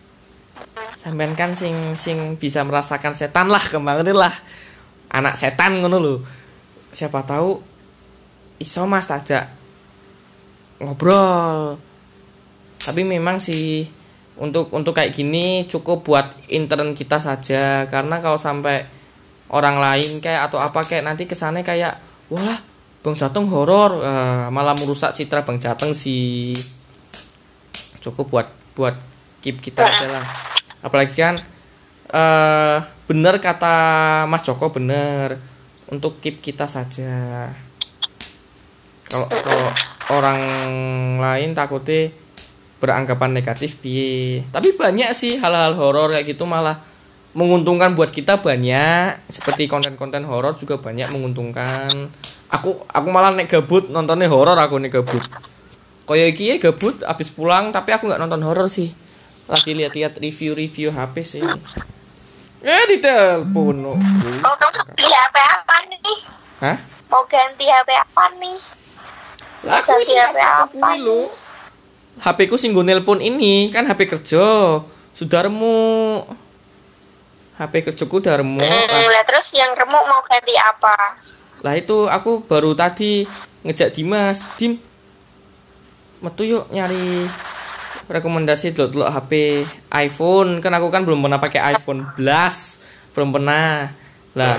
[0.95, 4.33] sampean kan sing sing bisa merasakan setan lah kemarin lah.
[5.11, 6.15] Anak setan ngono lho.
[6.91, 7.59] Siapa tahu
[8.61, 9.45] iso Mas tak ajak
[10.83, 11.75] ngobrol.
[12.81, 13.85] Tapi memang sih
[14.41, 17.89] untuk untuk kayak gini cukup buat intern kita saja.
[17.89, 18.85] Karena kalau sampai
[19.51, 21.97] orang lain kayak atau apa kayak nanti kesannya kayak
[22.31, 22.57] wah
[23.01, 23.97] Bang Jateng horor.
[23.97, 26.53] Eh, malah merusak citra Bang Jateng sih.
[28.01, 28.47] Cukup buat
[28.77, 28.95] buat
[29.41, 30.50] keep kita aja lah
[30.81, 31.37] apalagi kan
[32.11, 32.77] eh
[33.11, 33.75] bener kata
[34.27, 35.35] Mas Joko bener.
[35.91, 37.51] Untuk keep kita saja.
[39.11, 39.67] Kalau kalau
[40.15, 40.39] orang
[41.19, 42.15] lain takutnya
[42.79, 44.39] beranggapan negatif piye.
[44.55, 46.79] Tapi banyak sih hal-hal horor kayak gitu malah
[47.35, 49.19] menguntungkan buat kita banyak.
[49.27, 52.07] Seperti konten-konten horor juga banyak menguntungkan.
[52.55, 55.27] Aku aku malah nek gabut nontonnya horor aku nek gabut.
[56.07, 59.00] Koyo iki ya gabut habis pulang tapi aku nggak nonton horor sih
[59.45, 61.45] lagi lihat-lihat review-review HP sih
[62.61, 63.93] eh di telepon no.
[63.93, 66.19] Oh, kamu ganti HP apa nih?
[66.59, 66.77] hah
[67.07, 68.57] Mau ganti HP apa nih?
[69.61, 71.29] lah aku isi HP apa lo
[72.17, 74.77] HP ku sing nelpon ini kan HP kerja
[75.11, 76.21] sudarmu
[77.55, 81.17] HP kerjaku darmu Hmm, lah, lah terus yang remuk mau ganti apa?
[81.61, 83.25] lah itu aku baru tadi
[83.61, 84.77] ngejak Dimas Dim
[86.19, 87.25] metu yuk nyari
[88.11, 89.63] rekomendasi dulu HP
[89.95, 90.59] iPhone.
[90.59, 93.87] Kan aku kan belum pernah pakai iPhone 11 belum pernah.
[94.35, 94.55] Lah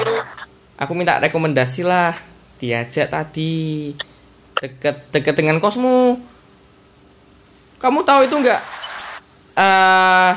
[0.81, 2.17] aku minta rekomendasi lah.
[2.57, 3.93] Diajak tadi.
[4.57, 6.17] Deket deket dengan kosmu.
[7.77, 8.63] Kamu tahu itu enggak
[9.53, 10.33] eh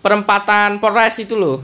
[0.00, 1.60] perempatan Polres itu loh.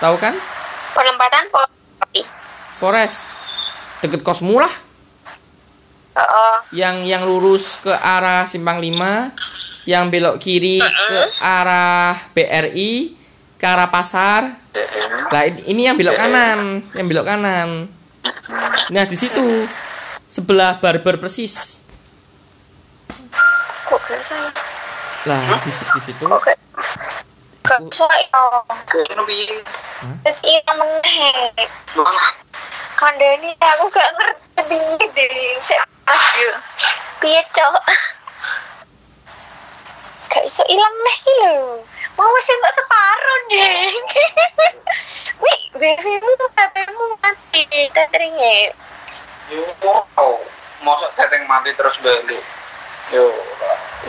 [0.00, 0.34] Tahu kan?
[0.96, 2.24] Penempatan polisi.
[2.80, 3.30] Polres.
[4.00, 4.89] Deket kosmu lah
[6.70, 9.34] yang yang lurus ke arah simpang 5
[9.86, 13.16] yang belok kiri ke arah BRI
[13.58, 14.54] ke arah pasar
[15.30, 17.90] lah ini- ini yang belok kanan yang belok kanan
[18.88, 19.66] nah di situ
[20.24, 21.86] sebelah barber persis
[23.84, 24.50] kok saya?
[25.26, 26.58] lah di, di situ Kok gak?
[27.62, 27.78] Gak.
[29.14, 29.62] Ngono piye?
[30.26, 31.54] Terus iya meneh.
[31.94, 32.28] Malah
[32.98, 34.80] Kandani aku gak ngerti
[35.14, 35.54] deh.
[36.10, 36.56] Aduh.
[37.22, 37.84] Piye cok?
[40.30, 41.82] Gak iso ilang iki lho.
[42.18, 43.90] Mau wis entuk separo deh.
[45.42, 47.62] Wih, wifi-mu tuh HP-mu mati
[47.94, 48.74] tetheringe.
[49.50, 50.28] yo ora.
[50.80, 52.42] Mosok teteng mati terus balik.
[53.14, 53.26] Yo.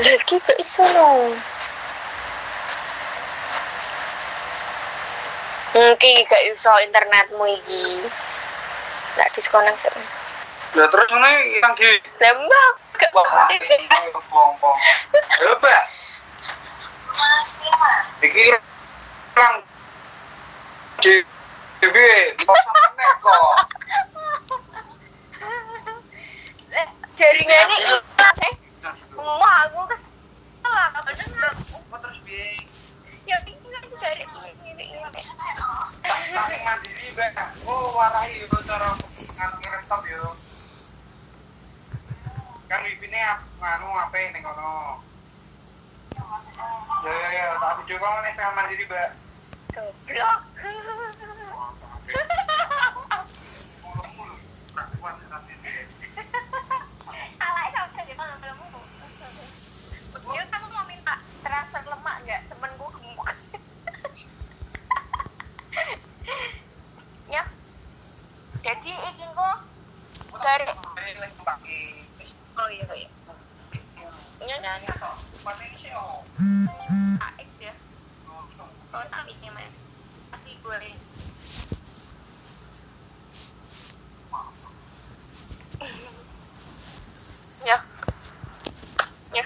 [0.01, 1.35] Lagi gak iso no.
[5.71, 8.05] Mungkin gak iso internetmu iki.
[9.17, 10.20] Nggak diskonek sih.
[10.71, 11.99] Lah terus ngene yang di.
[15.41, 15.83] Lho, Pak.
[18.21, 18.43] Iki
[19.35, 19.55] lang
[21.01, 21.15] di
[21.81, 22.09] Dewi,
[23.19, 23.43] kok.
[27.19, 28.53] Jaringannya iklan eh.
[29.17, 31.27] Wah, aku kesel lah terus?
[33.27, 34.85] Ya ini kan dari ini ini.
[36.65, 37.07] Mandiri.
[37.67, 38.89] Oh, warai yo cara
[39.35, 40.31] ngerentop yo.
[42.71, 43.19] Kan wifi-ne
[43.59, 45.03] nganu apa ning kono.
[47.03, 49.09] Ya ya ya, tak video kok nek sampean mandiri, Mbak.
[49.75, 50.39] Goblok.
[54.71, 55.83] Tak kuat tapi piye.
[57.35, 58.57] Salah itu udah di mana belum
[60.31, 62.41] Dia kamu mau minta terasa lemak nggak?
[62.55, 63.27] Temenku gemuk.
[67.35, 67.43] ya.
[68.63, 69.57] Jadi iki kok
[70.39, 70.71] dari
[72.61, 74.50] oh iya iya.
[74.61, 75.97] Ya ya ya.
[77.17, 77.73] AX ya.
[78.93, 79.73] Oh tapi ini mas.
[80.29, 80.97] Masih goreng.
[87.65, 87.77] Ya.
[89.33, 89.45] Ya.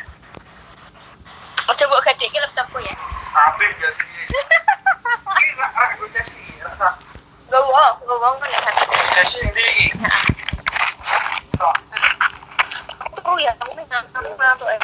[1.72, 2.92] Oh, coba gede iki laptopku ya.
[3.32, 4.04] Habis jadi.
[4.04, 6.94] Ini rak rak gue cesi, rak sak.
[7.48, 8.76] Gowo, gowo kan ya kan.
[9.16, 9.88] Cesi ndi iki?
[11.56, 11.76] Tok.
[13.16, 14.80] Turu ya, kamu nih kamu ngantuk ya.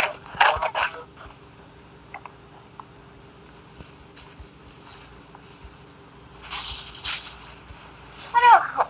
[8.31, 8.87] Aduh.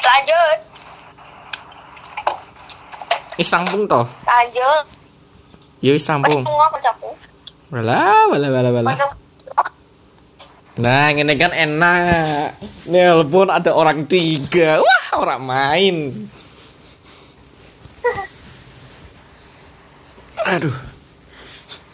[0.00, 0.60] Lanjut,
[3.40, 4.84] wis rampung toh lanjut.
[5.80, 6.44] ya wis rampung
[7.72, 8.92] wala wala wala wala.
[10.80, 12.56] Nah, ini kan enak.
[12.88, 14.80] Nelpon ada orang tiga.
[14.80, 15.96] Wah, orang main.
[20.56, 20.72] Aduh.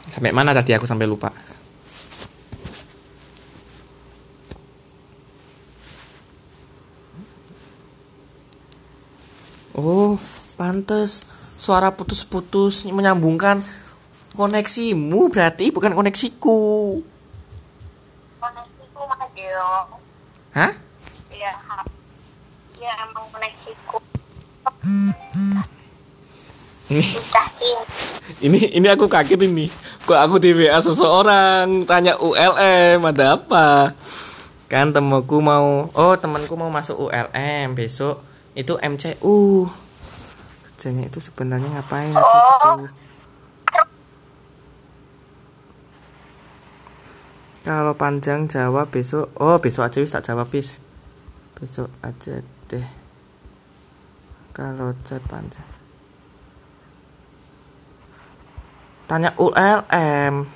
[0.06, 1.34] Sampai mana tadi aku sampai lupa.
[9.74, 10.14] Oh,
[10.56, 11.35] pantes
[11.66, 13.58] suara putus-putus menyambungkan
[14.38, 17.02] koneksimu berarti bukan koneksiku.
[18.38, 19.98] Koneksiku Magio.
[20.54, 20.70] Hah?
[21.34, 21.52] Iya,
[22.78, 23.98] ya emang koneksiku.
[26.86, 27.02] Ini.
[28.46, 29.66] ini ini aku kaget ini.
[30.06, 33.90] Kok aku di WA seseorang tanya ULM ada apa?
[34.70, 38.22] Kan temanku mau oh temanku mau masuk ULM besok
[38.54, 39.66] itu MCU.
[40.86, 42.86] Kerjanya itu sebenarnya ngapain aja gitu.
[47.66, 49.34] Kalau panjang jawab besok.
[49.42, 50.78] Oh, besok aja wis jawab bis.
[51.58, 52.38] Besok aja
[52.70, 52.86] deh.
[54.54, 55.66] Kalau chat panjang.
[59.10, 60.46] Tanya ULM.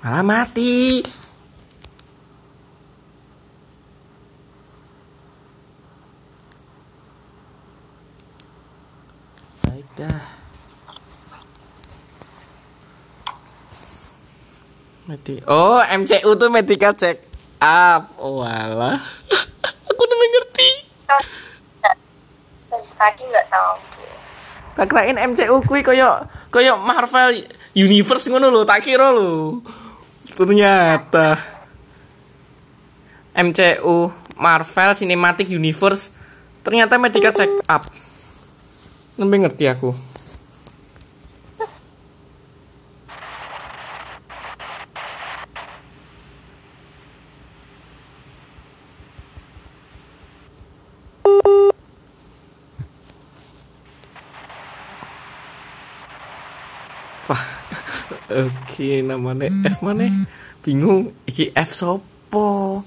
[0.00, 1.04] Malah mati.
[9.66, 10.20] Baik dah.
[15.06, 17.16] Medi oh, MCU tuh medical check
[17.62, 18.10] up.
[18.20, 18.98] Oh, alah.
[19.88, 20.70] Aku udah ngerti.
[22.68, 23.74] Dari tadi nggak tahu.
[24.76, 26.20] Tak kirain MCU kuwi koyo
[26.52, 27.32] koyo Marvel
[27.72, 29.64] Universe ngono lho, tak kira lho.
[30.36, 31.38] Ternyata
[33.32, 36.20] MCU Marvel Cinematic Universe
[36.60, 37.86] ternyata medical check up.
[39.16, 39.96] Nembe ngerti aku.
[58.30, 60.12] Oke namanya F mana?
[60.60, 62.84] Bingung, iki F sopo?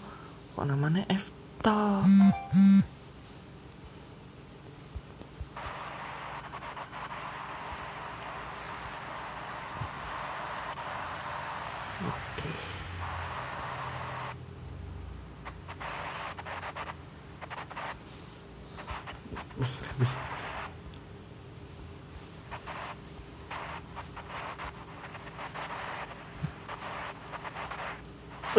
[0.53, 1.33] Kok namanya F
[1.65, 2.05] toh?
[11.99, 12.49] Oke.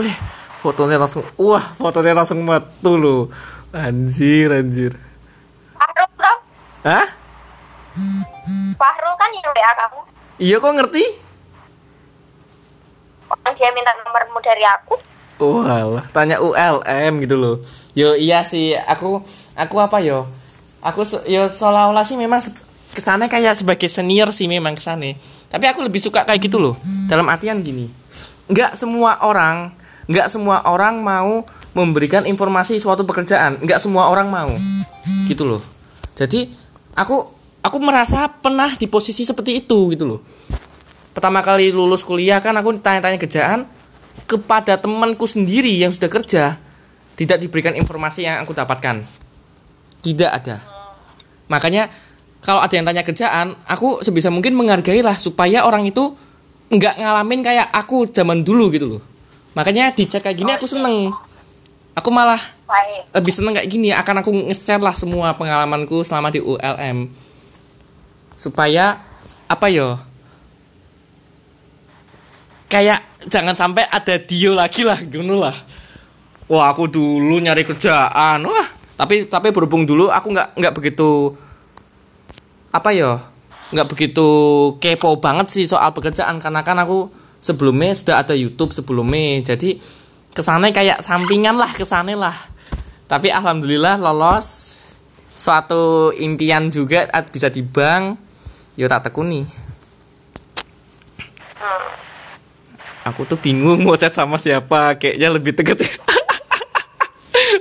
[0.01, 0.17] Wih,
[0.71, 3.27] fotonya langsung, wah fotonya langsung metu loh.
[3.75, 4.95] Anjir, anjir.
[5.75, 6.33] Fahrul bro,
[6.87, 7.07] Hah?
[8.79, 10.01] Fahrul kan yang WA kamu.
[10.39, 11.05] Iya kok ngerti?
[13.27, 14.95] Orang dia minta nomormu dari aku.
[15.41, 17.57] Walah, tanya ULM gitu loh.
[17.97, 19.19] Yo iya sih, aku
[19.57, 20.23] aku apa yo?
[20.81, 22.55] Aku se- yo seolah-olah sih memang se-
[22.91, 25.11] ke sana kayak sebagai senior sih memang ke sana.
[25.51, 26.75] Tapi aku lebih suka kayak gitu loh.
[27.11, 27.91] Dalam artian gini,
[28.47, 29.75] nggak semua orang,
[30.11, 33.63] nggak semua orang mau memberikan informasi suatu pekerjaan.
[33.63, 34.51] Nggak semua orang mau,
[35.31, 35.63] gitu loh.
[36.19, 36.51] Jadi
[36.99, 37.23] aku
[37.63, 40.21] aku merasa pernah di posisi seperti itu gitu loh.
[41.15, 43.71] Pertama kali lulus kuliah kan aku tanya-tanya kerjaan,
[44.31, 46.55] kepada temanku sendiri yang sudah kerja
[47.19, 49.03] tidak diberikan informasi yang aku dapatkan
[50.07, 50.57] tidak ada
[51.51, 51.91] makanya
[52.41, 56.15] kalau ada yang tanya kerjaan aku sebisa mungkin menghargailah supaya orang itu
[56.71, 59.03] nggak ngalamin kayak aku zaman dulu gitu loh
[59.55, 61.11] makanya dicek kayak gini aku seneng.
[61.99, 62.39] Aku malah
[62.71, 63.13] Baik.
[63.19, 67.11] lebih seneng kayak gini akan aku nge-share lah semua pengalamanku selama di ULM
[68.39, 68.97] supaya
[69.51, 69.99] apa yo?
[72.71, 75.53] Kayak jangan sampai ada Dio lagi lah gitu lah.
[76.47, 78.69] Wah aku dulu nyari kerjaan wah.
[78.97, 81.35] Tapi tapi berhubung dulu aku nggak nggak begitu
[82.71, 83.19] apa yo?
[83.75, 84.29] Nggak begitu
[84.79, 87.11] kepo banget sih soal pekerjaan karena kan aku
[87.41, 89.43] sebelumnya sudah ada YouTube sebelumnya.
[89.43, 89.81] Jadi
[90.31, 92.37] ke sana kayak sampingan lah ke sana lah.
[93.09, 94.79] Tapi alhamdulillah lolos.
[95.41, 98.21] Suatu impian juga bisa di bank
[98.77, 99.43] yo tak tekuni.
[103.09, 105.81] Aku tuh bingung mau chat sama siapa kayaknya lebih deket.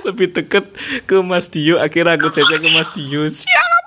[0.00, 0.64] Lebih deket
[1.04, 3.26] ke Mas Dio akhirnya aku chatnya ke Mas Dio.
[3.28, 3.80] Siap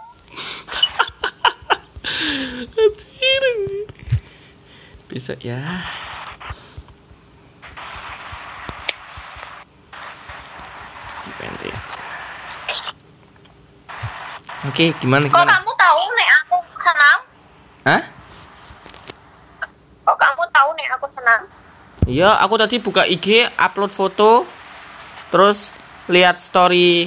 [2.74, 3.88] Anjir, anjir.
[5.14, 5.62] Besok ya
[11.22, 12.00] di PNT aja.
[14.74, 17.20] oke gimana Kok gimana kamu tahu nek aku senang?
[17.86, 18.02] Hah?
[20.02, 21.42] Kok kamu tahu nek aku senang?
[22.10, 24.50] Iya, aku tadi buka IG, upload foto,
[25.30, 25.78] terus
[26.10, 27.06] lihat story.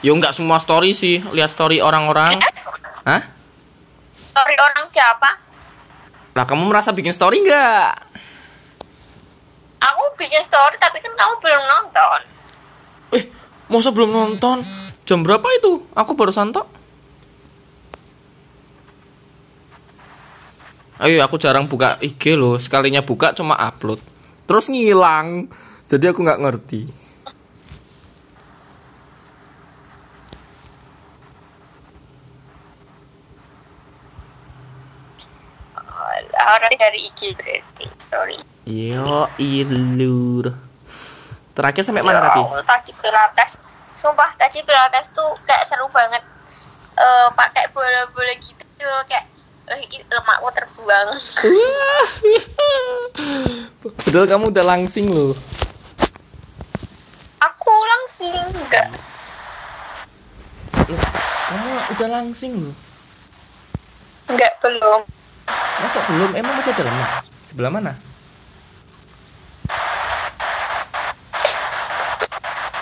[0.00, 2.38] Yo nggak semua story sih, lihat story orang-orang.
[3.02, 3.22] Hah?
[4.14, 5.47] Story orang siapa?
[6.38, 8.14] Lah kamu merasa bikin story nggak?
[9.82, 12.20] Aku bikin story tapi kan kamu belum nonton.
[13.18, 13.24] Eh,
[13.66, 14.62] masa belum nonton?
[15.02, 15.82] Jam berapa itu?
[15.98, 16.70] Aku baru santok.
[21.02, 22.54] Ayo, aku jarang buka IG loh.
[22.62, 23.98] Sekalinya buka cuma upload.
[24.46, 25.50] Terus ngilang.
[25.90, 26.86] Jadi aku nggak ngerti.
[36.44, 38.38] Orang dari IG berarti story.
[38.68, 40.52] Yo ilur.
[41.56, 42.42] Terakhir sampai mana tadi?
[42.62, 43.58] Tadi pilates.
[43.98, 46.22] Sumpah tadi pilates tuh kayak seru banget.
[46.98, 49.26] Eh pakai bola-bola gitu kayak
[49.74, 51.08] eh, lemakmu terbuang.
[54.06, 55.34] Padahal kamu udah langsing loh.
[57.42, 58.88] Aku langsing enggak.
[60.88, 61.02] Loh,
[61.50, 62.76] kamu udah langsing loh.
[64.28, 65.17] Enggak belum.
[65.78, 66.30] Masa belum?
[66.34, 67.10] Emang masih ada lemak?
[67.46, 67.92] Sebelah mana?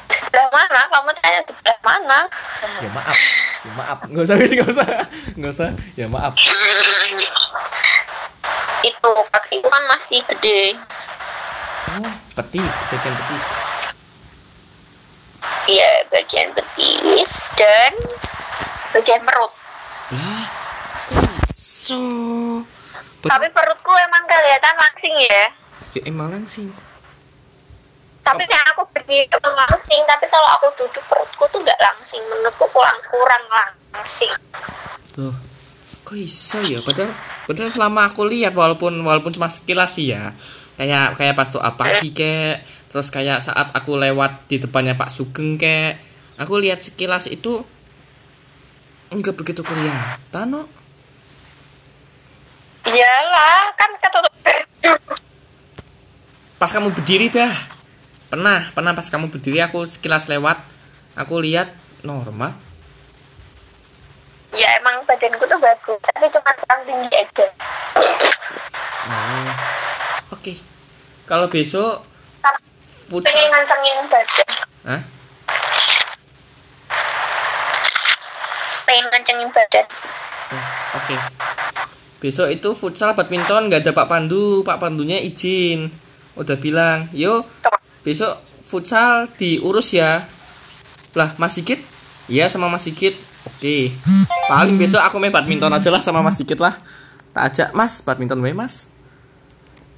[0.08, 0.80] Sebelah mana?
[0.88, 2.18] Kamu tanya sebelah mana?
[2.80, 3.18] Ya maaf.
[3.62, 3.98] Ya maaf.
[4.08, 4.88] Nggak usah, nggak usah.
[5.36, 5.70] Nggak usah.
[5.94, 6.32] Ya maaf.
[8.80, 10.78] Itu kakiku kan masih gede.
[11.86, 13.46] Oh, petis, bagian petis.
[15.66, 17.92] Iya, bagian betis dan
[18.94, 19.52] bagian perut.
[20.06, 20.45] Kok
[21.86, 21.98] so?
[23.26, 25.44] Tapi perutku emang kelihatan langsing ya.
[25.94, 26.68] Ya emang langsing.
[28.26, 32.18] Tapi yang aku berdiri emang langsing, tapi kalau aku duduk perutku tuh nggak langsing.
[32.26, 33.44] Menurutku kurang kurang
[33.94, 34.34] langsing.
[35.22, 35.34] Loh,
[36.02, 36.82] kok iso ya?
[36.82, 37.14] Padahal
[37.46, 40.34] padahal selama aku lihat walaupun walaupun cuma sekilas sih ya.
[40.76, 42.60] Kayak kayak pas doa pagi kek,
[42.92, 45.96] terus kayak saat aku lewat di depannya Pak Sugeng kek,
[46.36, 47.64] aku lihat sekilas itu
[49.08, 50.68] enggak begitu kelihatan, no.
[52.86, 54.34] Iyalah, kan ketutup
[56.56, 57.50] Pas kamu berdiri dah.
[58.30, 60.58] Pernah, pernah pas kamu berdiri aku sekilas lewat,
[61.18, 61.70] aku lihat
[62.06, 62.54] normal.
[64.54, 67.46] Ya emang badanku tuh bagus, tapi cuma kurang tinggi aja.
[69.06, 69.50] Oh.
[70.34, 70.58] Oke.
[71.26, 72.06] Kalau besok
[73.10, 74.48] futsal, pengen ngancengin badan.
[74.86, 75.02] Hah?
[78.86, 79.86] Pengen ngancengin badan.
[80.54, 80.64] Oh,
[81.02, 81.16] Oke.
[82.26, 85.86] Besok itu futsal badminton nggak ada Pak Pandu, Pak Pandunya izin.
[86.34, 87.46] Udah bilang, yo
[88.02, 90.26] besok futsal diurus ya.
[91.14, 91.78] Lah Mas Sigit?
[92.26, 93.14] Iya sama Mas Sigit.
[93.46, 93.94] Oke.
[94.50, 96.74] Paling besok aku main badminton aja lah sama Mas Sigit lah.
[97.30, 98.90] Tak ajak Mas badminton wae Mas.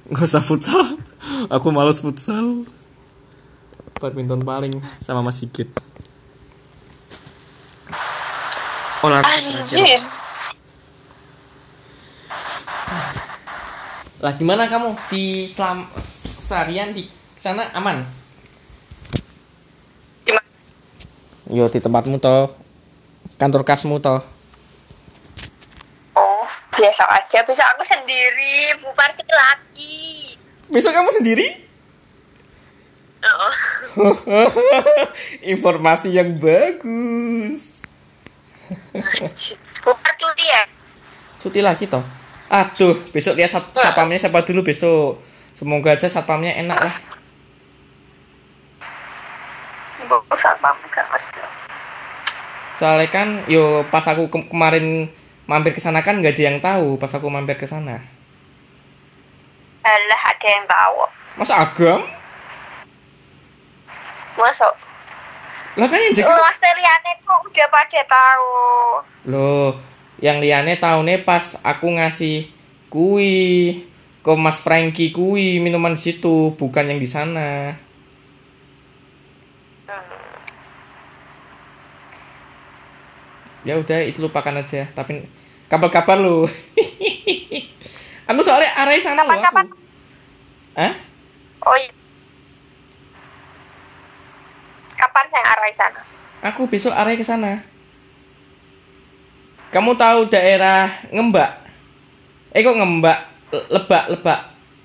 [0.05, 0.85] Nggak usah futsal.
[1.57, 2.61] Aku males futsal.
[3.97, 5.65] Badminton paling sama Mas Sigit.
[9.01, 9.65] Olahraga terakhir.
[9.65, 10.19] Anjir.
[14.19, 15.79] Lah gimana kamu di selam
[16.43, 17.07] seharian di
[17.39, 18.03] sana aman?
[20.27, 20.43] Gimana?
[21.47, 22.51] Yo di tempatmu toh.
[23.39, 24.19] Kantor kasmu toh.
[26.19, 27.47] Oh, biasa aja.
[27.47, 30.35] Bisa aku sendiri, bu parkir lagi.
[30.67, 31.47] Besok kamu sendiri?
[33.23, 33.55] Oh.
[35.55, 37.87] Informasi yang bagus.
[39.79, 40.67] Bu parkir ya?
[41.39, 42.18] Cuti lagi toh.
[42.49, 45.21] Aduh, besok lihat sat satpamnya siapa dulu besok.
[45.53, 46.95] Semoga aja satpamnya enak lah.
[52.73, 55.11] Soalnya kan yo pas aku ke- kemarin
[55.45, 57.99] mampir ke sana kan nggak ada yang tahu pas aku mampir ke sana.
[59.83, 60.95] Alah, ada yang tahu.
[61.37, 62.01] Masa agam?
[64.39, 64.73] Masuk.
[65.75, 68.51] Lah kan yang jaga Mas Teliane kok udah pada tahu.
[69.27, 69.71] Loh,
[70.19, 72.51] yang liane tahunnya pas aku ngasih
[72.91, 73.79] kui
[74.19, 77.75] ke Mas Frankie kui minuman situ, bukan yang di sana.
[83.63, 85.23] Ya udah itu lupakan aja, tapi
[85.71, 86.47] kabar-kabar lu.
[88.29, 89.65] aku soalnya arah sana loh Kapan-kapan?
[89.67, 89.77] aku.
[90.79, 90.93] Hah?
[91.67, 91.91] Oh iya.
[94.95, 96.01] Kapan saya arah sana?
[96.51, 97.63] Aku besok arah ke sana.
[99.69, 101.61] Kamu tahu daerah Ngembak?
[102.53, 103.19] Eh kok Ngembak?
[103.53, 104.39] Le- Lebak, Lebak.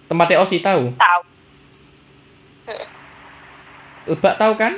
[0.08, 0.92] Tempatnya Osi tahu?
[0.92, 1.22] Tahu.
[4.12, 4.76] Lebak tahu kan?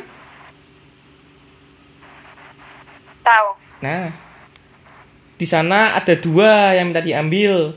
[3.26, 3.48] Tahu.
[3.82, 4.14] Nah,
[5.34, 7.74] di sana ada dua yang minta diambil.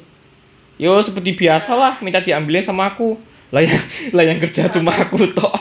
[0.77, 3.17] Yo seperti biasa lah, minta diambilnya sama aku.
[3.49, 3.82] Lah yang,
[4.15, 5.53] lah yang kerja cuma aku tok.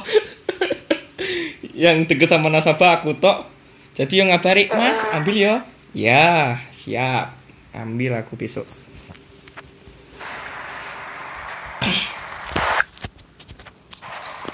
[1.89, 3.49] yang deket sama nasabah aku tok.
[3.97, 5.55] Jadi yang ngabari, Mas, ambil yo.
[5.97, 7.32] Ya, siap.
[7.72, 8.68] Ambil aku besok.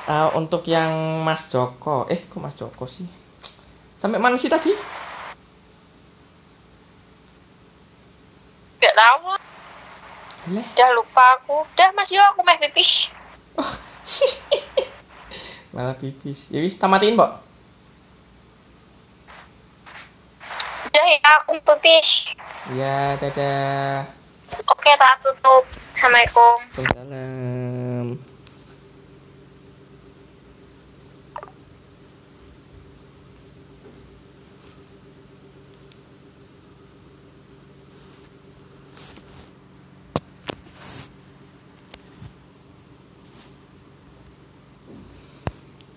[0.05, 3.09] Ah, untuk yang Mas Joko, eh kok Mas Joko sih?
[3.97, 4.69] Sampai mana sih tadi?
[8.85, 9.33] Gak tahu.
[10.53, 10.67] Leh.
[10.77, 11.65] Udah lupa aku.
[11.73, 13.09] Udah Mas Yo aku meh pipis.
[15.75, 16.53] Malah pipis.
[16.53, 17.33] Ya wis tamatin, Mbok.
[20.95, 22.31] Udah ya aku pipis.
[22.71, 24.07] Ya, dadah.
[24.71, 25.67] Oke, tak tutup.
[25.91, 26.55] Assalamualaikum.
[26.71, 28.09] Waalaikumsalam.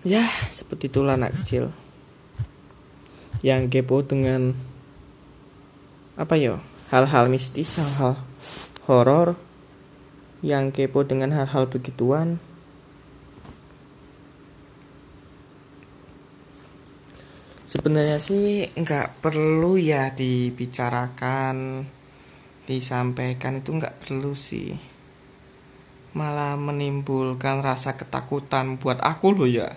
[0.02, 1.70] Ya, seperti itulah anak kecil
[3.45, 4.58] yang kepo dengan
[6.18, 6.57] apa yo
[6.89, 8.18] hal-hal mistis, hal-hal
[8.89, 9.38] horor,
[10.41, 12.41] yang kepo dengan hal-hal begituan.
[17.68, 21.86] Sebenarnya sih nggak perlu ya dibicarakan,
[22.65, 24.74] disampaikan itu nggak perlu sih.
[26.18, 29.70] Malah menimbulkan rasa ketakutan buat aku loh ya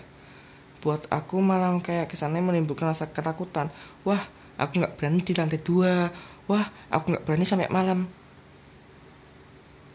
[0.81, 3.69] buat aku malah kayak kesannya menimbulkan rasa ketakutan
[4.09, 4.21] wah
[4.57, 6.09] aku nggak berani di lantai dua
[6.51, 8.11] wah aku nggak berani sampai malam.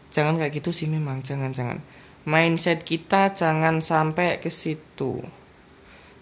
[0.08, 1.84] Jangan kayak gitu sih memang jangan jangan.
[2.24, 5.20] Mindset kita jangan sampai ke situ.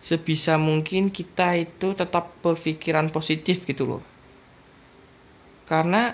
[0.02, 4.02] Sebisa mungkin kita itu tetap berpikiran positif gitu loh.
[5.70, 6.12] Karena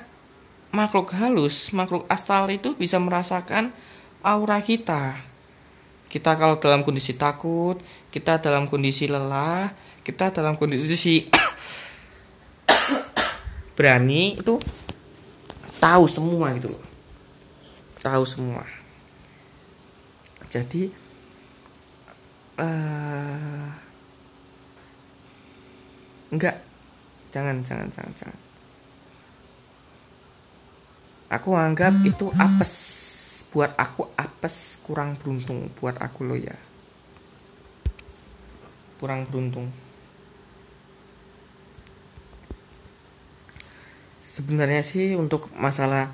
[0.70, 3.72] makhluk halus makhluk astral itu bisa merasakan
[4.20, 5.16] aura kita.
[6.12, 7.80] Kita kalau dalam kondisi takut,
[8.12, 9.72] kita dalam kondisi lelah,
[10.04, 11.26] kita dalam kondisi
[13.80, 14.60] berani itu
[15.80, 16.84] tahu semua gitu loh.
[18.04, 18.60] Tahu semua.
[20.52, 20.92] Jadi
[22.60, 23.72] uh,
[26.28, 26.60] enggak.
[27.32, 28.40] Jangan jangan jangan jangan.
[31.40, 32.72] Aku anggap itu apes.
[33.56, 35.72] Buat aku apes kurang beruntung.
[35.80, 36.52] Buat aku lo ya.
[39.00, 39.72] Kurang beruntung
[44.40, 46.08] sebenarnya sih untuk masalah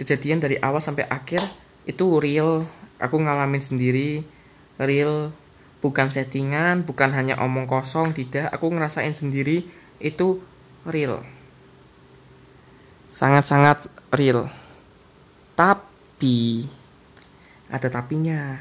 [0.00, 1.44] kejadian dari awal sampai akhir
[1.84, 2.64] itu real.
[2.96, 4.24] Aku ngalamin sendiri
[4.80, 5.28] real.
[5.78, 8.48] Bukan settingan bukan hanya omong kosong tidak.
[8.50, 9.68] Aku ngerasain sendiri
[10.00, 10.40] itu
[10.88, 11.20] real.
[13.12, 14.48] Sangat-sangat real.
[15.54, 16.64] Tapi
[17.68, 18.58] ada tapinya.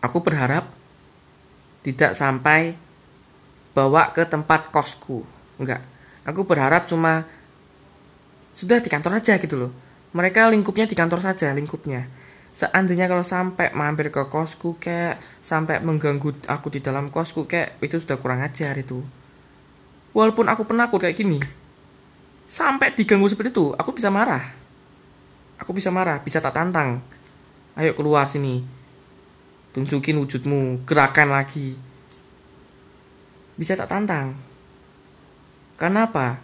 [0.00, 0.64] Aku berharap
[1.82, 2.78] tidak sampai
[3.76, 5.26] bawa ke tempat kosku.
[5.60, 5.95] Enggak
[6.26, 7.24] aku berharap cuma
[8.52, 9.72] sudah di kantor aja gitu loh
[10.12, 12.04] mereka lingkupnya di kantor saja lingkupnya
[12.56, 18.02] seandainya kalau sampai mampir ke kosku kayak sampai mengganggu aku di dalam kosku kayak itu
[18.02, 19.00] sudah kurang ajar itu
[20.12, 21.38] walaupun aku penakut kayak gini
[22.50, 24.66] sampai diganggu seperti itu aku bisa marah
[25.62, 27.00] Aku bisa marah, bisa tak tantang.
[27.76, 28.60] Ayo keluar sini.
[29.72, 31.76] Tunjukin wujudmu, gerakan lagi.
[33.56, 34.36] Bisa tak tantang.
[35.76, 36.40] Karena apa?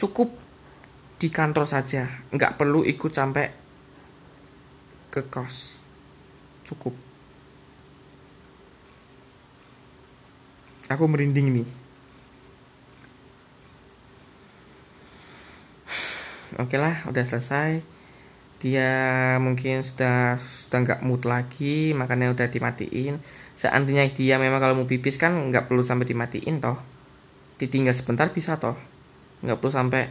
[0.00, 0.32] Cukup
[1.20, 3.46] di kantor saja, nggak perlu ikut sampai
[5.12, 5.84] ke kos.
[6.64, 6.96] Cukup.
[10.90, 11.68] Aku merinding nih.
[16.58, 17.82] oke lah udah selesai
[18.62, 18.90] dia
[19.42, 23.18] mungkin sudah sudah nggak mood lagi makanya udah dimatiin
[23.58, 26.78] seandainya dia memang kalau mau pipis kan nggak perlu sampai dimatiin toh
[27.58, 28.74] ditinggal sebentar bisa toh.
[29.44, 30.10] Nggak perlu sampai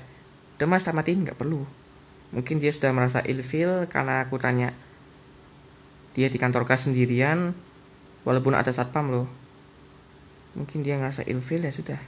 [0.60, 1.26] udah mas matiin.
[1.28, 1.64] Nggak perlu.
[2.34, 4.74] Mungkin dia sudah merasa ilfil karena aku tanya
[6.18, 7.54] dia di kantor kas sendirian?
[8.24, 9.28] Walaupun ada satpam loh.
[10.56, 12.00] Mungkin dia ngerasa ilfil ya sudah.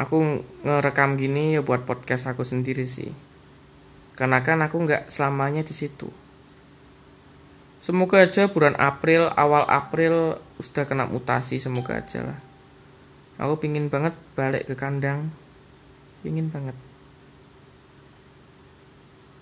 [0.00, 0.16] Aku
[0.64, 3.12] ngerekam gini ya buat podcast aku sendiri sih.
[4.16, 6.08] Karena kan aku nggak selamanya di situ
[7.80, 12.38] semoga aja bulan April awal April sudah kena mutasi semoga aja lah.
[13.40, 15.32] Aku pingin banget balik ke kandang.
[16.20, 16.76] Pingin banget.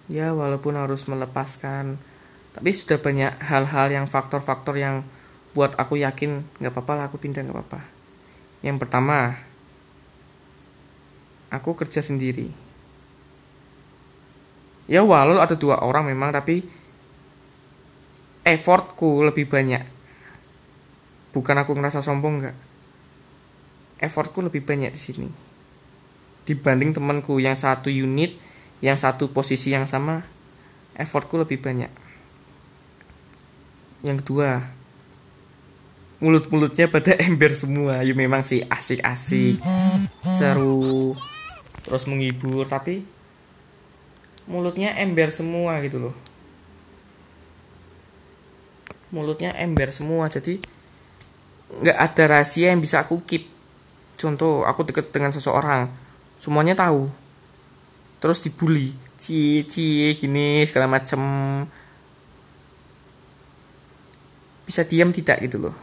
[0.09, 1.99] Ya walaupun harus melepaskan
[2.57, 5.05] tapi sudah banyak hal-hal yang faktor-faktor yang
[5.53, 7.83] buat aku yakin nggak apa-apa lah aku pindah nggak apa-apa.
[8.63, 9.35] Yang pertama
[11.51, 12.51] aku kerja sendiri.
[14.89, 16.65] Ya walau ada dua orang memang tapi
[18.53, 19.83] effortku lebih banyak.
[21.33, 22.57] Bukan aku ngerasa sombong nggak
[24.03, 25.29] effortku lebih banyak di sini.
[26.49, 28.33] Dibanding temanku yang satu unit
[28.79, 30.23] yang satu posisi yang sama
[30.97, 31.91] effortku lebih banyak.
[34.07, 34.63] Yang kedua
[36.19, 38.01] mulut-mulutnya pada ember semua.
[38.07, 39.61] Ya memang sih asik-asik.
[40.25, 41.15] Seru.
[41.85, 43.05] Terus menghibur tapi
[44.49, 46.28] mulutnya ember semua gitu loh
[49.09, 50.61] mulutnya ember semua jadi
[51.69, 53.45] nggak ada rahasia yang bisa aku keep.
[54.19, 55.87] Contoh aku deket dengan seseorang
[56.41, 57.07] semuanya tahu.
[58.19, 58.91] Terus dibully
[59.21, 61.21] cie cie gini segala macem.
[64.67, 65.77] Bisa diam tidak gitu loh.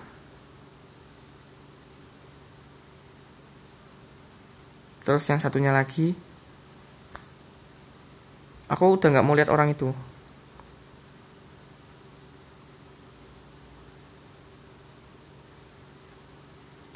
[5.06, 6.18] Terus yang satunya lagi
[8.66, 9.94] aku udah nggak mau lihat orang itu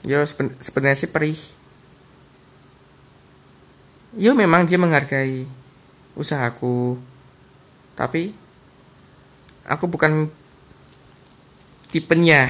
[0.10, 1.38] Yo seben- sebenarnya sih perih.
[4.18, 5.45] Yo memang dia menghargai
[6.18, 6.97] usahaku.
[7.93, 8.34] Tapi
[9.70, 10.26] aku bukan
[11.93, 12.49] tipenya.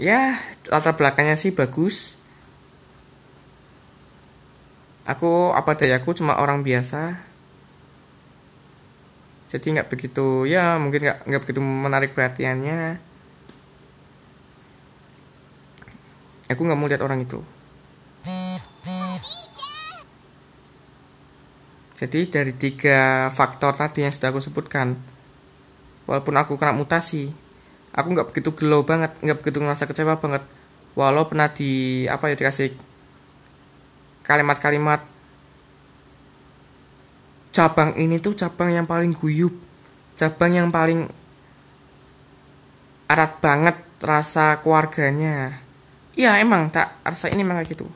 [0.00, 0.40] Ya,
[0.72, 2.24] latar belakangnya sih bagus.
[5.04, 7.20] Aku apa dayaku cuma orang biasa.
[9.48, 13.07] Jadi nggak begitu ya mungkin nggak nggak begitu menarik perhatiannya.
[16.48, 17.40] Aku nggak mau lihat orang itu.
[21.98, 24.94] Jadi dari tiga faktor tadi yang sudah aku sebutkan
[26.06, 27.28] walaupun aku kena mutasi
[27.92, 30.42] aku nggak begitu gelo banget nggak begitu ngerasa kecewa banget.
[30.98, 32.74] Walau pernah di apa ya dikasih
[34.26, 35.00] kalimat-kalimat
[37.54, 39.50] cabang ini tuh cabang yang paling guyup
[40.14, 41.10] cabang yang paling
[43.08, 45.58] erat banget rasa keluarganya
[46.18, 47.86] Iya emang tak rasa ini memang gitu.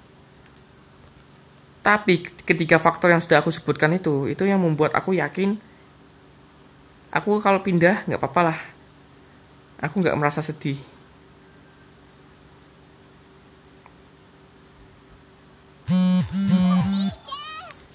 [1.82, 5.58] Tapi ketiga faktor yang sudah aku sebutkan itu, itu yang membuat aku yakin
[7.10, 8.58] aku kalau pindah nggak apa-apa lah.
[9.82, 10.78] Aku nggak merasa sedih.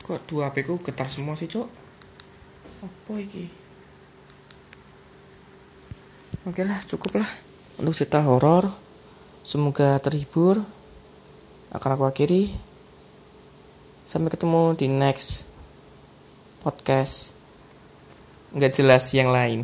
[0.04, 1.68] Kok dua HP ku getar semua sih, Cok?
[2.84, 3.48] Apa iki?
[6.48, 7.32] Oke lah, cukup lah
[7.80, 8.87] untuk cerita horor.
[9.48, 10.60] Semoga terhibur.
[11.72, 12.52] Akan aku akhiri.
[14.04, 15.48] Sampai ketemu di next
[16.60, 17.39] podcast.
[18.52, 19.64] Nggak jelas yang lain.